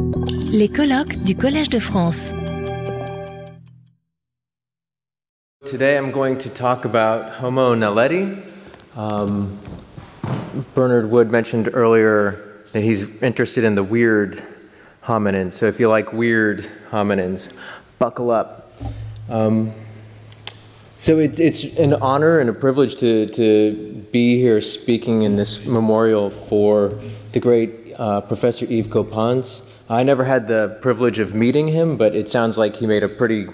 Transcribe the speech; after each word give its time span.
Les 0.00 0.68
colloques 0.68 1.24
du 1.24 1.34
Collège 1.34 1.70
de 1.70 1.80
France. 1.80 2.32
Today 5.66 5.98
I'm 5.98 6.12
going 6.12 6.38
to 6.38 6.48
talk 6.48 6.84
about 6.84 7.32
Homo 7.32 7.74
naledi. 7.74 8.40
Um, 8.96 9.58
Bernard 10.76 11.10
Wood 11.10 11.32
mentioned 11.32 11.68
earlier 11.72 12.62
that 12.72 12.82
he's 12.82 13.02
interested 13.22 13.64
in 13.64 13.74
the 13.74 13.82
weird 13.82 14.36
hominins. 15.02 15.52
So 15.54 15.66
if 15.66 15.80
you 15.80 15.88
like 15.88 16.12
weird 16.12 16.70
hominins, 16.92 17.52
buckle 17.98 18.30
up. 18.30 18.70
Um, 19.28 19.72
so 20.96 21.18
it, 21.18 21.40
it's 21.40 21.64
an 21.76 21.94
honor 21.94 22.38
and 22.38 22.48
a 22.48 22.54
privilege 22.54 22.94
to, 23.00 23.26
to 23.30 24.06
be 24.12 24.38
here 24.38 24.60
speaking 24.60 25.22
in 25.22 25.34
this 25.34 25.66
memorial 25.66 26.30
for 26.30 26.92
the 27.32 27.40
great 27.40 27.94
uh, 27.98 28.20
Professor 28.20 28.64
Yves 28.64 28.86
Coppens. 28.86 29.60
I 29.90 30.02
never 30.02 30.22
had 30.22 30.46
the 30.46 30.78
privilege 30.82 31.18
of 31.18 31.34
meeting 31.34 31.68
him, 31.68 31.96
but 31.96 32.14
it 32.14 32.28
sounds 32.28 32.58
like 32.58 32.76
he 32.76 32.86
made 32.86 33.02
a 33.02 33.08
pretty 33.08 33.46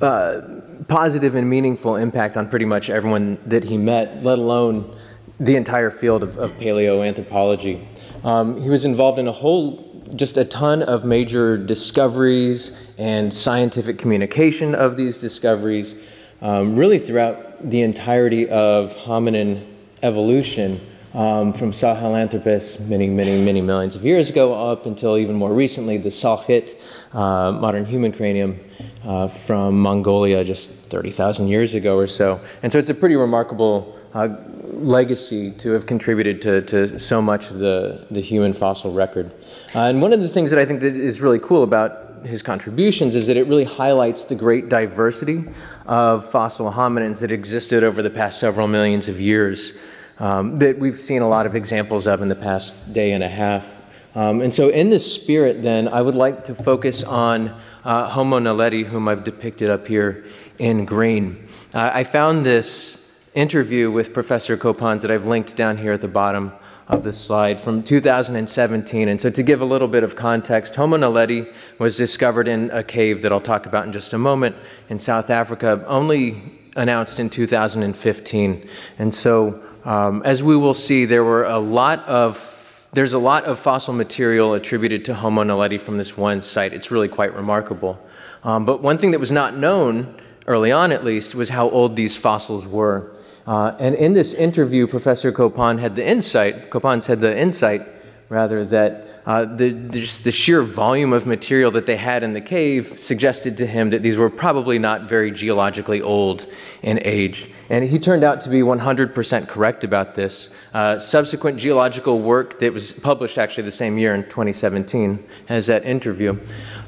uh, 0.00 0.40
positive 0.88 1.36
and 1.36 1.48
meaningful 1.48 1.94
impact 1.94 2.36
on 2.36 2.48
pretty 2.48 2.64
much 2.64 2.90
everyone 2.90 3.38
that 3.46 3.62
he 3.62 3.78
met, 3.78 4.24
let 4.24 4.38
alone 4.38 4.96
the 5.38 5.54
entire 5.54 5.90
field 5.90 6.24
of, 6.24 6.36
of 6.38 6.56
paleoanthropology. 6.56 7.86
Um, 8.24 8.60
he 8.60 8.68
was 8.68 8.84
involved 8.84 9.20
in 9.20 9.28
a 9.28 9.32
whole, 9.32 10.04
just 10.16 10.36
a 10.36 10.44
ton 10.44 10.82
of 10.82 11.04
major 11.04 11.56
discoveries 11.56 12.76
and 12.98 13.32
scientific 13.32 13.96
communication 13.96 14.74
of 14.74 14.96
these 14.96 15.18
discoveries, 15.18 15.94
um, 16.42 16.74
really 16.74 16.98
throughout 16.98 17.70
the 17.70 17.82
entirety 17.82 18.48
of 18.48 18.92
hominin 18.96 19.64
evolution 20.02 20.80
um, 21.14 21.52
from 21.52 21.72
Sahelanthropus 21.72 22.80
many, 22.86 23.08
many, 23.08 23.40
many 23.42 23.60
millions 23.60 23.96
of 23.96 24.04
years 24.04 24.30
ago 24.30 24.70
up 24.70 24.86
until 24.86 25.18
even 25.18 25.36
more 25.36 25.52
recently, 25.52 25.98
the 25.98 26.08
Salkhit 26.08 26.76
uh, 27.12 27.52
modern 27.52 27.84
human 27.84 28.12
cranium 28.12 28.60
uh, 29.04 29.26
from 29.26 29.80
Mongolia 29.80 30.44
just 30.44 30.70
30,000 30.70 31.48
years 31.48 31.74
ago 31.74 31.96
or 31.96 32.06
so. 32.06 32.40
And 32.62 32.72
so 32.72 32.78
it's 32.78 32.90
a 32.90 32.94
pretty 32.94 33.16
remarkable 33.16 33.98
uh, 34.14 34.28
legacy 34.72 35.52
to 35.52 35.72
have 35.72 35.86
contributed 35.86 36.40
to, 36.42 36.62
to 36.62 36.98
so 36.98 37.20
much 37.20 37.50
of 37.50 37.58
the, 37.58 38.06
the 38.10 38.20
human 38.20 38.52
fossil 38.52 38.92
record. 38.92 39.32
Uh, 39.74 39.80
and 39.80 40.00
one 40.00 40.12
of 40.12 40.20
the 40.20 40.28
things 40.28 40.50
that 40.50 40.58
I 40.58 40.64
think 40.64 40.80
that 40.80 40.96
is 40.96 41.20
really 41.20 41.38
cool 41.38 41.62
about 41.62 42.24
his 42.24 42.42
contributions 42.42 43.14
is 43.14 43.26
that 43.26 43.36
it 43.36 43.46
really 43.46 43.64
highlights 43.64 44.24
the 44.24 44.34
great 44.34 44.68
diversity 44.68 45.44
of 45.86 46.28
fossil 46.30 46.70
hominins 46.70 47.20
that 47.20 47.32
existed 47.32 47.82
over 47.82 48.02
the 48.02 48.10
past 48.10 48.38
several 48.38 48.68
millions 48.68 49.08
of 49.08 49.20
years 49.20 49.72
um, 50.20 50.56
that 50.56 50.78
we've 50.78 50.98
seen 50.98 51.22
a 51.22 51.28
lot 51.28 51.46
of 51.46 51.56
examples 51.56 52.06
of 52.06 52.22
in 52.22 52.28
the 52.28 52.36
past 52.36 52.92
day 52.92 53.12
and 53.12 53.24
a 53.24 53.28
half. 53.28 53.82
Um, 54.14 54.40
and 54.40 54.54
so, 54.54 54.68
in 54.68 54.90
this 54.90 55.12
spirit, 55.12 55.62
then, 55.62 55.88
I 55.88 56.02
would 56.02 56.14
like 56.14 56.44
to 56.44 56.54
focus 56.54 57.02
on 57.02 57.56
uh, 57.84 58.08
Homo 58.08 58.38
naledi, 58.38 58.84
whom 58.84 59.08
I've 59.08 59.24
depicted 59.24 59.70
up 59.70 59.86
here 59.86 60.26
in 60.58 60.84
green. 60.84 61.48
Uh, 61.72 61.90
I 61.94 62.04
found 62.04 62.44
this 62.44 63.08
interview 63.34 63.90
with 63.90 64.12
Professor 64.12 64.56
Coppens 64.56 65.02
that 65.02 65.10
I've 65.10 65.26
linked 65.26 65.56
down 65.56 65.76
here 65.76 65.92
at 65.92 66.00
the 66.00 66.08
bottom 66.08 66.52
of 66.88 67.04
the 67.04 67.12
slide 67.12 67.60
from 67.60 67.84
2017. 67.84 69.08
And 69.08 69.20
so, 69.20 69.30
to 69.30 69.42
give 69.44 69.62
a 69.62 69.64
little 69.64 69.86
bit 69.86 70.02
of 70.02 70.16
context, 70.16 70.74
Homo 70.74 70.96
naledi 70.96 71.50
was 71.78 71.96
discovered 71.96 72.48
in 72.48 72.68
a 72.72 72.82
cave 72.82 73.22
that 73.22 73.32
I'll 73.32 73.40
talk 73.40 73.66
about 73.66 73.86
in 73.86 73.92
just 73.92 74.12
a 74.12 74.18
moment 74.18 74.56
in 74.88 74.98
South 74.98 75.30
Africa, 75.30 75.84
only 75.86 76.42
announced 76.74 77.20
in 77.20 77.30
2015. 77.30 78.68
And 78.98 79.14
so, 79.14 79.62
um, 79.84 80.22
as 80.24 80.42
we 80.42 80.56
will 80.56 80.74
see, 80.74 81.04
there 81.04 81.24
were 81.24 81.44
a 81.44 81.58
lot 81.58 82.00
of 82.06 82.46
there's 82.92 83.12
a 83.12 83.18
lot 83.18 83.44
of 83.44 83.58
fossil 83.58 83.94
material 83.94 84.54
attributed 84.54 85.04
to 85.04 85.14
Homo 85.14 85.44
naledi 85.44 85.80
from 85.80 85.96
this 85.96 86.16
one 86.16 86.42
site. 86.42 86.72
It's 86.72 86.90
really 86.90 87.06
quite 87.06 87.34
remarkable. 87.36 88.04
Um, 88.42 88.64
but 88.64 88.82
one 88.82 88.98
thing 88.98 89.12
that 89.12 89.20
was 89.20 89.30
not 89.30 89.56
known 89.56 90.16
early 90.48 90.72
on, 90.72 90.90
at 90.90 91.04
least, 91.04 91.36
was 91.36 91.48
how 91.48 91.70
old 91.70 91.94
these 91.94 92.16
fossils 92.16 92.66
were. 92.66 93.12
Uh, 93.46 93.76
and 93.78 93.94
in 93.94 94.12
this 94.12 94.34
interview, 94.34 94.86
Professor 94.86 95.30
Copan 95.30 95.78
had 95.78 95.94
the 95.94 96.06
insight. 96.06 96.70
Coppens 96.70 97.06
had 97.06 97.20
the 97.20 97.36
insight, 97.36 97.86
rather, 98.28 98.64
that 98.64 99.06
uh, 99.26 99.44
the, 99.44 99.70
just 99.70 100.24
the 100.24 100.32
sheer 100.32 100.62
volume 100.62 101.12
of 101.12 101.26
material 101.26 101.70
that 101.72 101.84
they 101.84 101.96
had 101.96 102.22
in 102.22 102.32
the 102.32 102.40
cave 102.40 102.98
suggested 102.98 103.56
to 103.58 103.66
him 103.66 103.90
that 103.90 104.02
these 104.02 104.16
were 104.16 104.30
probably 104.30 104.78
not 104.78 105.02
very 105.02 105.30
geologically 105.30 106.00
old 106.00 106.46
in 106.82 106.98
age. 107.04 107.50
And 107.68 107.84
he 107.84 107.98
turned 107.98 108.24
out 108.24 108.40
to 108.40 108.48
be 108.48 108.60
100% 108.60 109.48
correct 109.48 109.84
about 109.84 110.14
this. 110.14 110.50
Uh, 110.72 110.98
subsequent 110.98 111.58
geological 111.58 112.20
work 112.20 112.58
that 112.60 112.72
was 112.72 112.92
published 112.92 113.36
actually 113.36 113.64
the 113.64 113.72
same 113.72 113.98
year 113.98 114.14
in 114.14 114.22
2017 114.24 115.22
has 115.48 115.66
that 115.66 115.84
interview. 115.84 116.38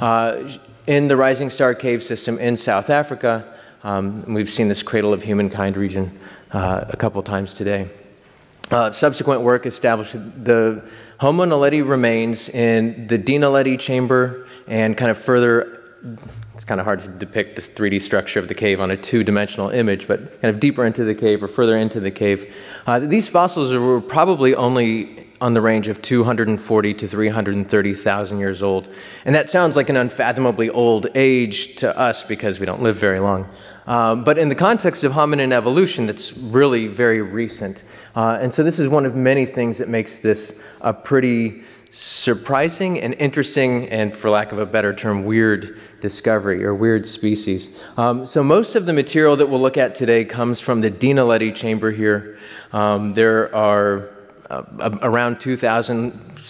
Uh, 0.00 0.48
in 0.86 1.08
the 1.08 1.16
Rising 1.16 1.50
Star 1.50 1.74
Cave 1.74 2.02
System 2.02 2.38
in 2.38 2.56
South 2.56 2.88
Africa, 2.90 3.54
um, 3.84 4.24
we've 4.32 4.50
seen 4.50 4.68
this 4.68 4.82
cradle 4.82 5.12
of 5.12 5.22
humankind 5.22 5.76
region 5.76 6.18
uh, 6.52 6.86
a 6.88 6.96
couple 6.96 7.22
times 7.22 7.52
today. 7.52 7.88
Uh, 8.72 8.90
subsequent 8.90 9.42
work 9.42 9.66
established 9.66 10.14
the 10.44 10.82
Homo 11.20 11.44
naledi 11.44 11.86
remains 11.86 12.48
in 12.48 13.06
the 13.06 13.18
Dinaledi 13.18 13.78
chamber 13.78 14.46
and 14.66 14.96
kind 14.96 15.10
of 15.10 15.18
further. 15.18 15.78
It's 16.54 16.64
kind 16.64 16.80
of 16.80 16.86
hard 16.86 17.00
to 17.00 17.08
depict 17.08 17.56
the 17.56 17.62
3D 17.62 18.00
structure 18.00 18.40
of 18.40 18.48
the 18.48 18.54
cave 18.54 18.80
on 18.80 18.90
a 18.90 18.96
two 18.96 19.24
dimensional 19.24 19.68
image, 19.68 20.08
but 20.08 20.40
kind 20.40 20.54
of 20.54 20.58
deeper 20.58 20.86
into 20.86 21.04
the 21.04 21.14
cave 21.14 21.42
or 21.42 21.48
further 21.48 21.76
into 21.76 22.00
the 22.00 22.10
cave. 22.10 22.50
Uh, 22.86 22.98
these 22.98 23.28
fossils 23.28 23.74
were 23.74 24.00
probably 24.00 24.54
only 24.54 25.28
on 25.42 25.52
the 25.52 25.60
range 25.60 25.88
of 25.88 26.00
240 26.00 26.94
to 26.94 27.08
330,000 27.08 28.38
years 28.38 28.62
old. 28.62 28.88
And 29.26 29.34
that 29.34 29.50
sounds 29.50 29.76
like 29.76 29.90
an 29.90 29.96
unfathomably 29.98 30.70
old 30.70 31.08
age 31.14 31.76
to 31.76 31.96
us 31.98 32.22
because 32.22 32.58
we 32.58 32.64
don't 32.64 32.80
live 32.80 32.96
very 32.96 33.20
long. 33.20 33.50
Um, 33.86 34.24
but 34.24 34.38
in 34.38 34.48
the 34.48 34.54
context 34.54 35.04
of 35.04 35.12
hominin 35.12 35.52
evolution, 35.52 36.06
that's 36.06 36.36
really 36.36 36.86
very 36.86 37.20
recent. 37.20 37.84
Uh, 38.14 38.38
and 38.40 38.52
so 38.52 38.62
this 38.62 38.78
is 38.78 38.88
one 38.88 39.06
of 39.06 39.16
many 39.16 39.46
things 39.46 39.78
that 39.78 39.88
makes 39.88 40.18
this 40.18 40.60
a 40.80 40.92
pretty 40.92 41.62
surprising 41.90 43.00
and 43.00 43.14
interesting, 43.14 43.88
and 43.90 44.16
for 44.16 44.30
lack 44.30 44.52
of 44.52 44.58
a 44.58 44.66
better 44.66 44.94
term, 44.94 45.24
weird 45.24 45.78
discovery 46.00 46.64
or 46.64 46.74
weird 46.74 47.06
species. 47.06 47.70
Um, 47.96 48.24
so 48.24 48.42
most 48.42 48.76
of 48.76 48.86
the 48.86 48.92
material 48.92 49.36
that 49.36 49.48
we'll 49.48 49.60
look 49.60 49.76
at 49.76 49.94
today 49.94 50.24
comes 50.24 50.60
from 50.60 50.80
the 50.80 50.90
Dinaledi 50.90 51.54
chamber 51.54 51.90
here. 51.90 52.38
Um, 52.72 53.12
there 53.12 53.54
are 53.54 54.10
uh, 54.48 54.98
around 55.02 55.38
2,000 55.38 56.40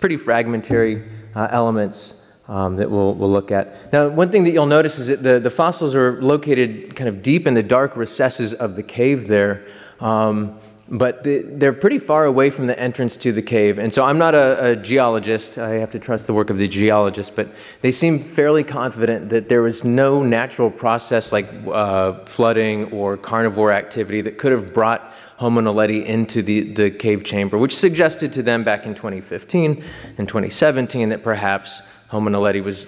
pretty 0.00 0.16
fragmentary 0.16 1.04
uh, 1.34 1.48
elements 1.50 2.22
um, 2.48 2.76
that 2.76 2.90
we'll, 2.90 3.14
we'll 3.14 3.30
look 3.30 3.52
at. 3.52 3.92
Now, 3.92 4.08
one 4.08 4.30
thing 4.30 4.44
that 4.44 4.50
you'll 4.50 4.66
notice 4.66 4.98
is 4.98 5.06
that 5.08 5.22
the, 5.22 5.38
the 5.38 5.50
fossils 5.50 5.94
are 5.94 6.20
located 6.22 6.96
kind 6.96 7.08
of 7.08 7.22
deep 7.22 7.46
in 7.46 7.54
the 7.54 7.62
dark 7.62 7.96
recesses 7.96 8.54
of 8.54 8.74
the 8.74 8.82
cave 8.82 9.28
there. 9.28 9.66
Um, 10.00 10.58
but 10.90 11.22
the, 11.22 11.40
they're 11.40 11.74
pretty 11.74 11.98
far 11.98 12.24
away 12.24 12.48
from 12.48 12.66
the 12.66 12.78
entrance 12.78 13.16
to 13.16 13.30
the 13.30 13.42
cave. 13.42 13.78
And 13.78 13.92
so 13.92 14.04
I'm 14.04 14.16
not 14.16 14.34
a, 14.34 14.70
a, 14.70 14.76
geologist. 14.76 15.58
I 15.58 15.74
have 15.74 15.90
to 15.90 15.98
trust 15.98 16.26
the 16.26 16.32
work 16.32 16.48
of 16.48 16.56
the 16.56 16.66
geologist. 16.66 17.36
But 17.36 17.48
they 17.82 17.92
seem 17.92 18.18
fairly 18.18 18.64
confident 18.64 19.28
that 19.28 19.50
there 19.50 19.60
was 19.60 19.84
no 19.84 20.22
natural 20.22 20.70
process 20.70 21.30
like 21.30 21.46
uh, 21.66 22.24
flooding 22.24 22.90
or 22.90 23.18
carnivore 23.18 23.72
activity 23.72 24.22
that 24.22 24.38
could 24.38 24.52
have 24.52 24.72
brought 24.72 25.12
Homo 25.36 25.60
naledi 25.60 26.04
into 26.06 26.42
the, 26.42 26.72
the 26.72 26.90
cave 26.90 27.22
chamber, 27.22 27.58
which 27.58 27.76
suggested 27.76 28.32
to 28.32 28.42
them 28.42 28.64
back 28.64 28.86
in 28.86 28.94
2015 28.94 29.84
and 30.16 30.26
2017 30.26 31.10
that 31.10 31.22
perhaps 31.22 31.82
Homo 32.08 32.30
naledi 32.30 32.62
was 32.62 32.86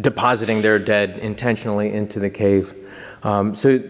depositing 0.00 0.62
their 0.62 0.78
dead 0.78 1.18
intentionally 1.18 1.92
into 1.92 2.18
the 2.18 2.30
cave. 2.30 2.74
Um, 3.22 3.54
so 3.54 3.80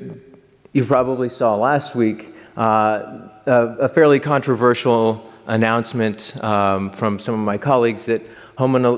you 0.72 0.84
probably 0.84 1.28
saw 1.28 1.54
last 1.54 1.94
week 1.94 2.34
uh, 2.56 3.28
a, 3.46 3.52
a, 3.80 3.88
fairly 3.88 4.18
controversial 4.18 5.24
announcement 5.46 6.42
um, 6.42 6.90
from 6.90 7.18
some 7.18 7.34
of 7.34 7.40
my 7.40 7.56
colleagues 7.56 8.04
that 8.06 8.22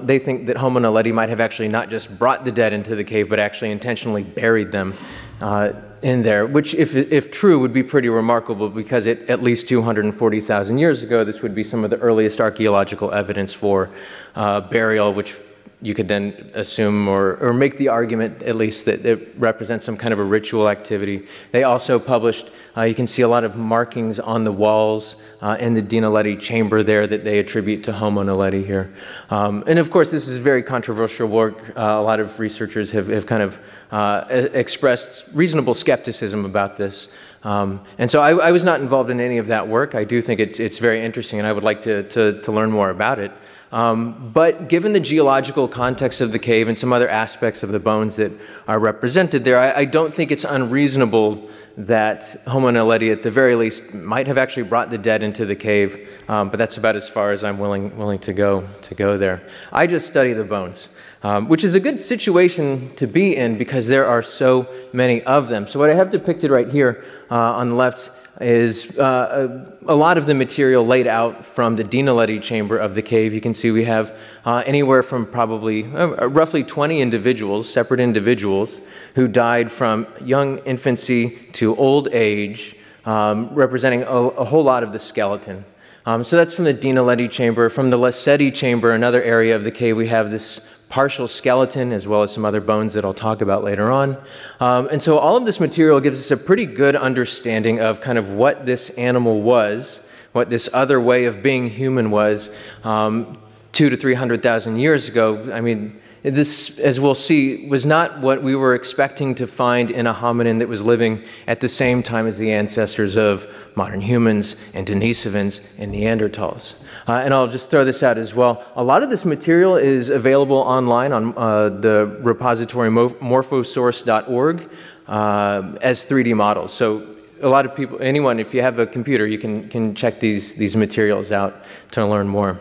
they 0.07 0.19
think 0.19 0.47
that 0.47 0.57
Homo 0.57 0.81
naledi 0.81 1.13
might 1.13 1.29
have 1.29 1.41
actually 1.41 1.69
not 1.69 1.91
just 1.91 2.19
brought 2.19 2.47
the 2.47 2.53
dead 2.53 2.73
into 2.73 2.97
the 2.97 3.05
cave, 3.05 3.29
but 3.29 3.39
actually 3.39 3.71
intentionally 3.71 4.23
buried 4.23 4.73
them 4.73 4.95
uh, 5.43 5.73
in 6.01 6.23
there, 6.23 6.47
which, 6.47 6.73
if, 6.73 6.97
if 6.97 7.31
true, 7.31 7.59
would 7.59 7.75
be 7.75 7.83
pretty 7.83 8.09
remarkable 8.09 8.71
because 8.71 9.07
it, 9.07 9.29
at 9.29 9.43
least 9.43 9.69
240,000 9.69 10.79
years 10.79 11.03
ago, 11.03 11.25
this 11.25 11.43
would 11.43 11.55
be 11.55 11.63
some 11.63 11.85
of 11.85 11.91
the 11.91 11.99
earliest 11.99 12.41
archaeological 12.41 13.13
evidence 13.13 13.53
for 13.53 13.91
uh, 14.35 14.63
burial, 14.63 15.13
which 15.13 15.37
you 15.83 15.95
could 15.95 16.09
then 16.09 16.51
assume 16.55 17.09
or, 17.09 17.37
or 17.37 17.53
make 17.53 17.79
the 17.79 17.89
argument, 17.89 18.43
at 18.43 18.55
least, 18.55 18.85
that 18.85 19.05
it 19.07 19.35
represents 19.39 19.87
some 19.87 19.97
kind 19.97 20.13
of 20.13 20.19
a 20.19 20.25
ritual 20.25 20.69
activity. 20.69 21.27
They 21.53 21.65
also 21.65 21.99
published, 21.99 22.51
uh, 22.77 22.83
you 22.83 22.95
can 22.95 23.07
see 23.07 23.23
a 23.23 23.29
lot 23.29 23.45
of 23.45 23.57
markings 23.57 24.21
on 24.21 24.45
the 24.45 24.53
walls 24.53 25.17
uh, 25.41 25.57
in 25.59 25.73
the 25.73 25.81
Dinaledi 25.81 26.39
chamber 26.39 26.83
there 26.83 27.07
that 27.07 27.25
they 27.25 27.39
attribute 27.39 27.83
to 27.85 27.93
Homo 27.93 28.23
naledi 28.23 28.65
here. 28.65 28.93
Um, 29.31 29.65
and 29.67 29.79
of 29.79 29.91
course, 29.91 30.11
this 30.11 30.29
is 30.29 30.43
very 30.43 30.63
controversial 30.63 31.29
work. 31.29 31.71
Uh, 31.71 31.81
a 31.81 32.03
lot 32.03 32.21
of 32.21 32.39
researchers 32.39 32.93
have, 32.93 33.09
have 33.09 33.25
kind 33.25 33.43
of 33.43 33.59
uh, 33.91 34.25
expressed 34.31 35.25
reasonable 35.33 35.73
skepticism 35.73 36.45
about 36.45 36.77
this. 36.77 37.09
Um, 37.43 37.81
and 37.97 38.11
so 38.11 38.21
I, 38.21 38.49
I, 38.49 38.53
was 38.53 38.65
not 38.65 38.83
involved 38.83 39.09
in 39.09 39.19
any 39.19 39.39
of 39.39 39.47
that 39.47 39.67
work. 39.67 39.95
I 39.95 40.05
do 40.05 40.21
think 40.21 40.41
it's, 40.41 40.61
it's 40.61 40.77
very 40.77 41.01
interesting, 41.03 41.39
and 41.39 41.49
I 41.49 41.53
would 41.53 41.65
like 41.65 41.81
to, 41.83 42.03
to, 42.03 42.39
to 42.43 42.53
learn 42.53 42.71
more 42.71 42.91
about 42.91 43.19
it. 43.19 43.33
Um, 43.73 44.31
but 44.33 44.69
given 44.69 44.93
the 44.93 45.01
geological 45.01 45.69
context 45.69 46.21
of 46.21 46.33
the 46.33 46.39
cave 46.39 46.69
and 46.69 46.77
some 46.77 46.93
other 46.93 47.09
aspects 47.09 47.63
of 47.63 47.71
the 47.71 47.79
bones 47.79 48.17
that 48.17 48.33
are 48.67 48.79
represented 48.79 49.45
there, 49.45 49.59
I, 49.59 49.81
I 49.81 49.85
don't 49.85 50.13
think 50.13 50.33
it's 50.33 50.45
unreasonable 50.45 51.49
that 51.77 52.37
Homo 52.47 52.71
naledi, 52.71 53.13
at 53.13 53.23
the 53.23 53.31
very 53.31 53.55
least, 53.55 53.95
might 53.95 54.27
have 54.27 54.39
actually 54.39 54.65
brought 54.65 54.91
the 54.91 54.99
dead 54.99 55.23
into 55.23 55.47
the 55.47 55.55
cave. 55.55 56.21
Um, 56.29 56.51
but 56.51 56.59
that's 56.59 56.77
about 56.77 56.97
as 56.97 57.09
far 57.09 57.33
as 57.33 57.45
I'm 57.45 57.59
willing, 57.59 57.97
willing 57.97 58.19
to 58.21 58.33
go 58.33 58.67
to 58.83 58.95
go 58.95 59.17
there. 59.17 59.43
I 59.73 59.87
just 59.87 60.07
study 60.07 60.33
the 60.33 60.45
bones. 60.45 60.89
Um, 61.23 61.49
which 61.49 61.65
is 61.65 61.75
a 61.75 61.81
good 61.81 62.01
situation 62.01 62.95
to 62.97 63.07
be 63.07 63.37
in 63.37 63.59
because 63.59 63.87
there 63.87 64.07
are 64.07 64.23
so 64.23 64.67
many 64.95 65.23
of 65.25 65.49
them. 65.49 65.67
So, 65.67 65.79
what 65.79 65.91
I 65.91 65.95
have 65.95 66.09
depicted 66.09 66.51
right 66.51 66.67
here 66.67 67.05
uh, 67.31 67.35
on 67.35 67.69
the 67.69 67.75
left 67.75 68.11
is 68.41 68.97
uh, 68.99 69.67
a, 69.87 69.95
lot 69.95 70.17
of 70.17 70.27
the 70.27 70.35
material 70.35 70.87
laid 70.87 71.07
out 71.07 71.45
from 71.45 71.77
the 71.77 71.85
Dinaledi 71.85 72.41
chamber 72.41 72.79
of 72.79 72.95
the 72.95 73.03
cave. 73.03 73.35
You 73.35 73.41
can 73.41 73.55
see 73.55 73.71
we 73.71 73.85
have 73.85 74.17
uh, 74.45 74.63
anywhere 74.67 75.03
from 75.03 75.27
probably 75.27 75.85
uh, 75.85 76.29
roughly 76.29 76.63
20 76.63 77.01
individuals, 77.01 77.69
separate 77.69 78.01
individuals, 78.01 78.81
who 79.15 79.29
died 79.29 79.71
from 79.71 80.07
young 80.25 80.59
infancy 80.59 81.31
to 81.53 81.77
old 81.77 82.09
age, 82.13 82.77
um, 83.05 83.53
representing 83.53 84.03
a, 84.05 84.07
a, 84.07 84.45
whole 84.45 84.63
lot 84.63 84.83
of 84.83 84.93
the 84.93 84.99
skeleton. 84.99 85.65
Um, 86.07 86.25
so 86.25 86.37
that's 86.37 86.55
from 86.55 86.65
the 86.65 86.75
Dinaledi 86.75 87.31
chamber. 87.31 87.69
From 87.69 87.91
the 87.91 87.99
Lesedi 87.99 88.55
chamber, 88.55 88.93
another 88.93 89.23
area 89.23 89.55
of 89.55 89.65
the 89.65 89.71
cave, 89.71 89.97
we 89.97 90.07
have 90.09 90.31
this 90.31 90.67
partial 90.91 91.29
skeleton 91.29 91.93
as 91.93 92.07
well 92.07 92.25
as 92.25 92.33
some 92.35 92.45
other 92.45 92.61
bones 92.61 92.93
that 92.95 93.05
I'll 93.05 93.15
talk 93.15 93.41
about 93.41 93.63
later 93.63 93.91
on. 93.91 94.19
Um, 94.59 94.89
and 94.89 95.01
so 95.03 95.19
all 95.19 95.37
of 95.37 95.47
this 95.47 95.61
material 95.61 96.01
gives 96.01 96.19
us 96.21 96.31
a 96.33 96.37
pretty 96.37 96.67
good 96.67 96.97
understanding 96.97 97.81
of 97.81 98.01
kind 98.01 98.19
of 98.19 98.31
what 98.31 98.67
this 98.67 98.91
animal 98.91 99.41
was, 99.41 100.01
what 100.33 100.51
this 100.51 100.69
other 100.75 101.01
way 101.01 101.25
of 101.25 101.43
being 101.43 101.71
human 101.71 102.11
was 102.11 102.51
um, 102.83 103.33
two 103.73 103.89
to 103.89 103.97
300,000 103.97 104.81
years 104.81 105.09
ago. 105.09 105.53
I 105.53 105.61
mean, 105.61 106.01
this, 106.23 106.79
as 106.79 107.01
we'll 107.01 107.15
see, 107.15 107.67
was 107.69 107.87
not 107.87 108.21
what 108.21 108.43
we 108.43 108.55
were 108.55 108.75
expecting 108.75 109.35
to 109.37 109.47
find 109.47 109.91
in 109.91 110.07
a 110.07 110.13
hominin 110.13 110.59
that 110.59 110.69
was 110.69 110.83
living 110.83 111.23
at 111.47 111.61
the 111.61 111.69
same 111.69 112.03
time 112.03 112.27
as 112.27 112.37
the 112.37 112.53
ancestors 112.53 113.17
of 113.17 113.47
modern 113.75 114.01
humans 114.01 114.57
and 114.75 114.87
Denisovans 114.87 115.65
and 115.79 115.93
Neanderthals. 115.93 116.75
Uh, 117.09 117.15
and 117.15 117.33
I'll 117.33 117.49
just 117.49 117.71
throw 117.71 117.85
this 117.85 118.03
out 118.03 118.19
as 118.19 118.35
well. 118.35 118.65
A 118.77 118.85
lot 118.85 119.03
of 119.03 119.09
this 119.09 119.25
material 119.25 119.77
is 119.77 120.11
available 120.11 120.59
online 120.59 121.13
on 121.13 121.33
uh, 121.37 121.71
the 121.71 122.19
repository 122.21 122.91
morphosource.org 122.91 124.71
uh, 125.09 125.79
as 125.81 126.07
3D 126.07 126.37
models. 126.37 126.73
So 126.73 127.17
a 127.41 127.49
lot 127.49 127.65
of 127.65 127.75
people, 127.75 127.99
anyone, 128.03 128.39
if 128.39 128.53
you 128.53 128.61
have 128.61 128.79
a 128.79 128.87
computer, 128.87 129.27
you 129.27 129.39
can, 129.39 129.69
can 129.71 129.95
check 129.95 130.21
these, 130.21 130.55
these 130.55 130.77
materials 130.77 131.33
out 131.33 131.65
to 131.93 132.07
learn 132.07 132.29
more. 132.29 132.61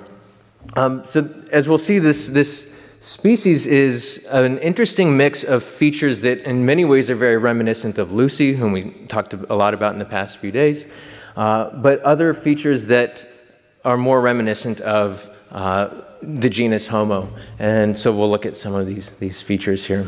Um, 0.75 1.03
so 1.03 1.29
as 1.51 1.67
we'll 1.67 1.77
see, 1.77 1.99
this, 1.99 2.27
this 2.27 2.78
species 2.99 3.65
is 3.65 4.25
an 4.29 4.57
interesting 4.59 5.15
mix 5.15 5.43
of 5.43 5.63
features 5.63 6.21
that 6.21 6.39
in 6.39 6.65
many 6.65 6.85
ways 6.85 7.09
are 7.09 7.15
very 7.15 7.37
reminiscent 7.37 7.97
of 7.97 8.11
Lucy, 8.11 8.53
whom 8.53 8.73
we 8.73 8.91
talked 9.07 9.33
a 9.33 9.55
lot 9.55 9.73
about 9.73 9.93
in 9.93 9.99
the 9.99 10.05
past 10.05 10.37
few 10.37 10.51
days, 10.51 10.85
uh, 11.35 11.69
but 11.77 12.01
other 12.01 12.33
features 12.33 12.87
that 12.87 13.27
are 13.85 13.97
more 13.97 14.21
reminiscent 14.21 14.81
of 14.81 15.29
uh, 15.51 15.89
the 16.21 16.49
genus 16.49 16.87
Homo. 16.87 17.33
And 17.57 17.97
so 17.97 18.11
we'll 18.11 18.29
look 18.29 18.45
at 18.45 18.57
some 18.57 18.75
of 18.75 18.85
these, 18.85 19.11
these 19.11 19.41
features 19.41 19.85
here. 19.85 20.07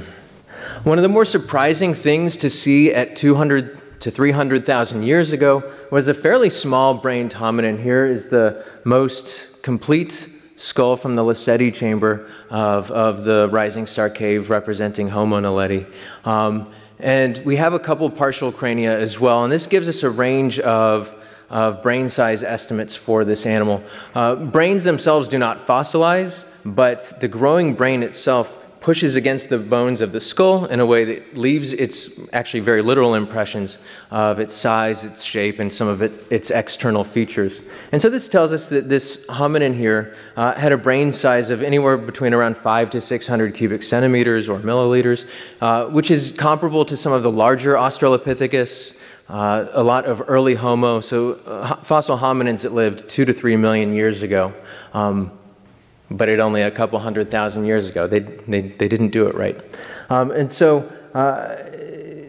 One 0.84 0.98
of 0.98 1.02
the 1.04 1.10
more 1.10 1.26
surprising 1.26 1.94
things 1.94 2.36
to 2.38 2.50
see 2.50 2.94
at 2.94 3.16
200 3.16 4.02
to 4.02 4.12
300,000 4.12 5.04
years 5.04 5.32
ago 5.32 5.64
was 5.92 6.08
a 6.08 6.14
fairly 6.14 6.50
small 6.50 6.96
brained 6.96 7.34
hominin. 7.34 7.82
Here 7.82 8.06
is 8.06 8.30
the 8.30 8.66
most 8.84 9.62
complete 9.62 10.28
skull 10.62 10.96
from 10.96 11.16
the 11.16 11.24
Lesedi 11.24 11.74
chamber 11.74 12.30
of, 12.52 12.92
of 12.92 13.24
the 13.24 13.50
Rising 13.52 13.88
Star 13.88 14.10
Cave 14.10 14.52
representing 14.52 15.08
Homo 15.08 15.40
naledi. 15.40 15.88
Um, 16.24 16.72
and 17.00 17.40
we 17.44 17.56
have 17.56 17.74
a 17.74 17.80
couple 17.80 18.08
partial 18.12 18.52
crania 18.52 18.96
as 18.96 19.20
well, 19.20 19.44
and 19.44 19.52
this 19.52 19.66
gives 19.66 19.90
us 19.90 20.04
a 20.04 20.10
range 20.10 20.60
of, 20.60 21.16
of 21.50 21.82
brain 21.82 22.10
size 22.10 22.44
estimates 22.44 22.96
for 22.96 23.26
this 23.26 23.48
animal. 23.48 23.84
Uh, 24.14 24.36
brains 24.36 24.84
themselves 24.84 25.28
do 25.28 25.40
not 25.40 25.66
fossilize, 25.66 26.46
but 26.64 27.20
the 27.20 27.28
growing 27.28 27.74
brain 27.74 28.04
itself 28.04 28.61
pushes 28.82 29.16
against 29.16 29.50
the 29.50 29.60
bones 29.60 30.02
of 30.02 30.12
the 30.12 30.20
skull 30.20 30.66
in 30.66 30.80
a 30.80 30.86
way 30.86 31.04
that 31.06 31.38
leaves 31.38 31.72
its 31.72 32.20
actually 32.34 32.60
very 32.60 32.82
literal 32.82 33.14
impressions 33.14 33.78
of 34.10 34.40
its 34.40 34.56
size, 34.56 35.06
its 35.06 35.24
shape, 35.24 35.60
and 35.60 35.72
some 35.72 35.88
of 35.88 36.02
it, 36.02 36.12
its 36.32 36.50
external 36.50 37.04
features. 37.04 37.62
And 37.92 38.02
so 38.02 38.10
this 38.10 38.28
tells 38.28 38.52
us 38.52 38.70
that 38.70 38.90
this 38.90 39.18
hominin 39.30 39.76
here 39.76 40.16
uh, 40.36 40.56
had 40.56 40.72
a 40.72 40.78
brain 40.78 41.14
size 41.14 41.52
of 41.52 41.62
anywhere 41.62 41.96
between 41.96 42.34
around 42.34 42.58
5 42.58 42.90
to 42.90 43.00
600 43.00 43.54
cubic 43.54 43.84
centimeters 43.84 44.50
or 44.50 44.58
milliliters, 44.60 45.26
uh, 45.62 45.86
which 45.86 46.10
is 46.10 46.34
comparable 46.36 46.84
to 46.86 46.98
some 46.98 47.14
of 47.14 47.22
the 47.22 47.32
larger 47.32 47.76
Australopithecus. 47.76 48.98
Uh, 49.30 49.68
a 49.72 49.84
lot 49.84 50.06
of 50.06 50.24
early 50.28 50.56
Homo, 50.56 51.00
so 51.00 51.40
uh, 51.46 51.76
fossil 51.84 52.18
hominins 52.18 52.64
that 52.64 52.74
lived 52.74 53.08
two 53.08 53.24
to 53.24 53.32
three 53.32 53.56
million 53.56 53.94
years 53.94 54.24
ago. 54.24 54.54
Um, 54.94 55.32
but 56.12 56.30
it 56.30 56.40
only 56.40 56.62
a 56.62 56.72
couple 56.72 57.00
hundred 57.00 57.32
thousand 57.32 57.66
years 57.66 57.90
ago. 57.90 58.08
They, 58.08 58.20
they, 58.20 58.62
they 58.62 58.88
didn't 58.88 59.10
do 59.10 59.28
it 59.28 59.36
right. 59.36 59.60
Um, 60.10 60.32
and 60.32 60.52
so 60.52 60.92
uh, 61.14 61.56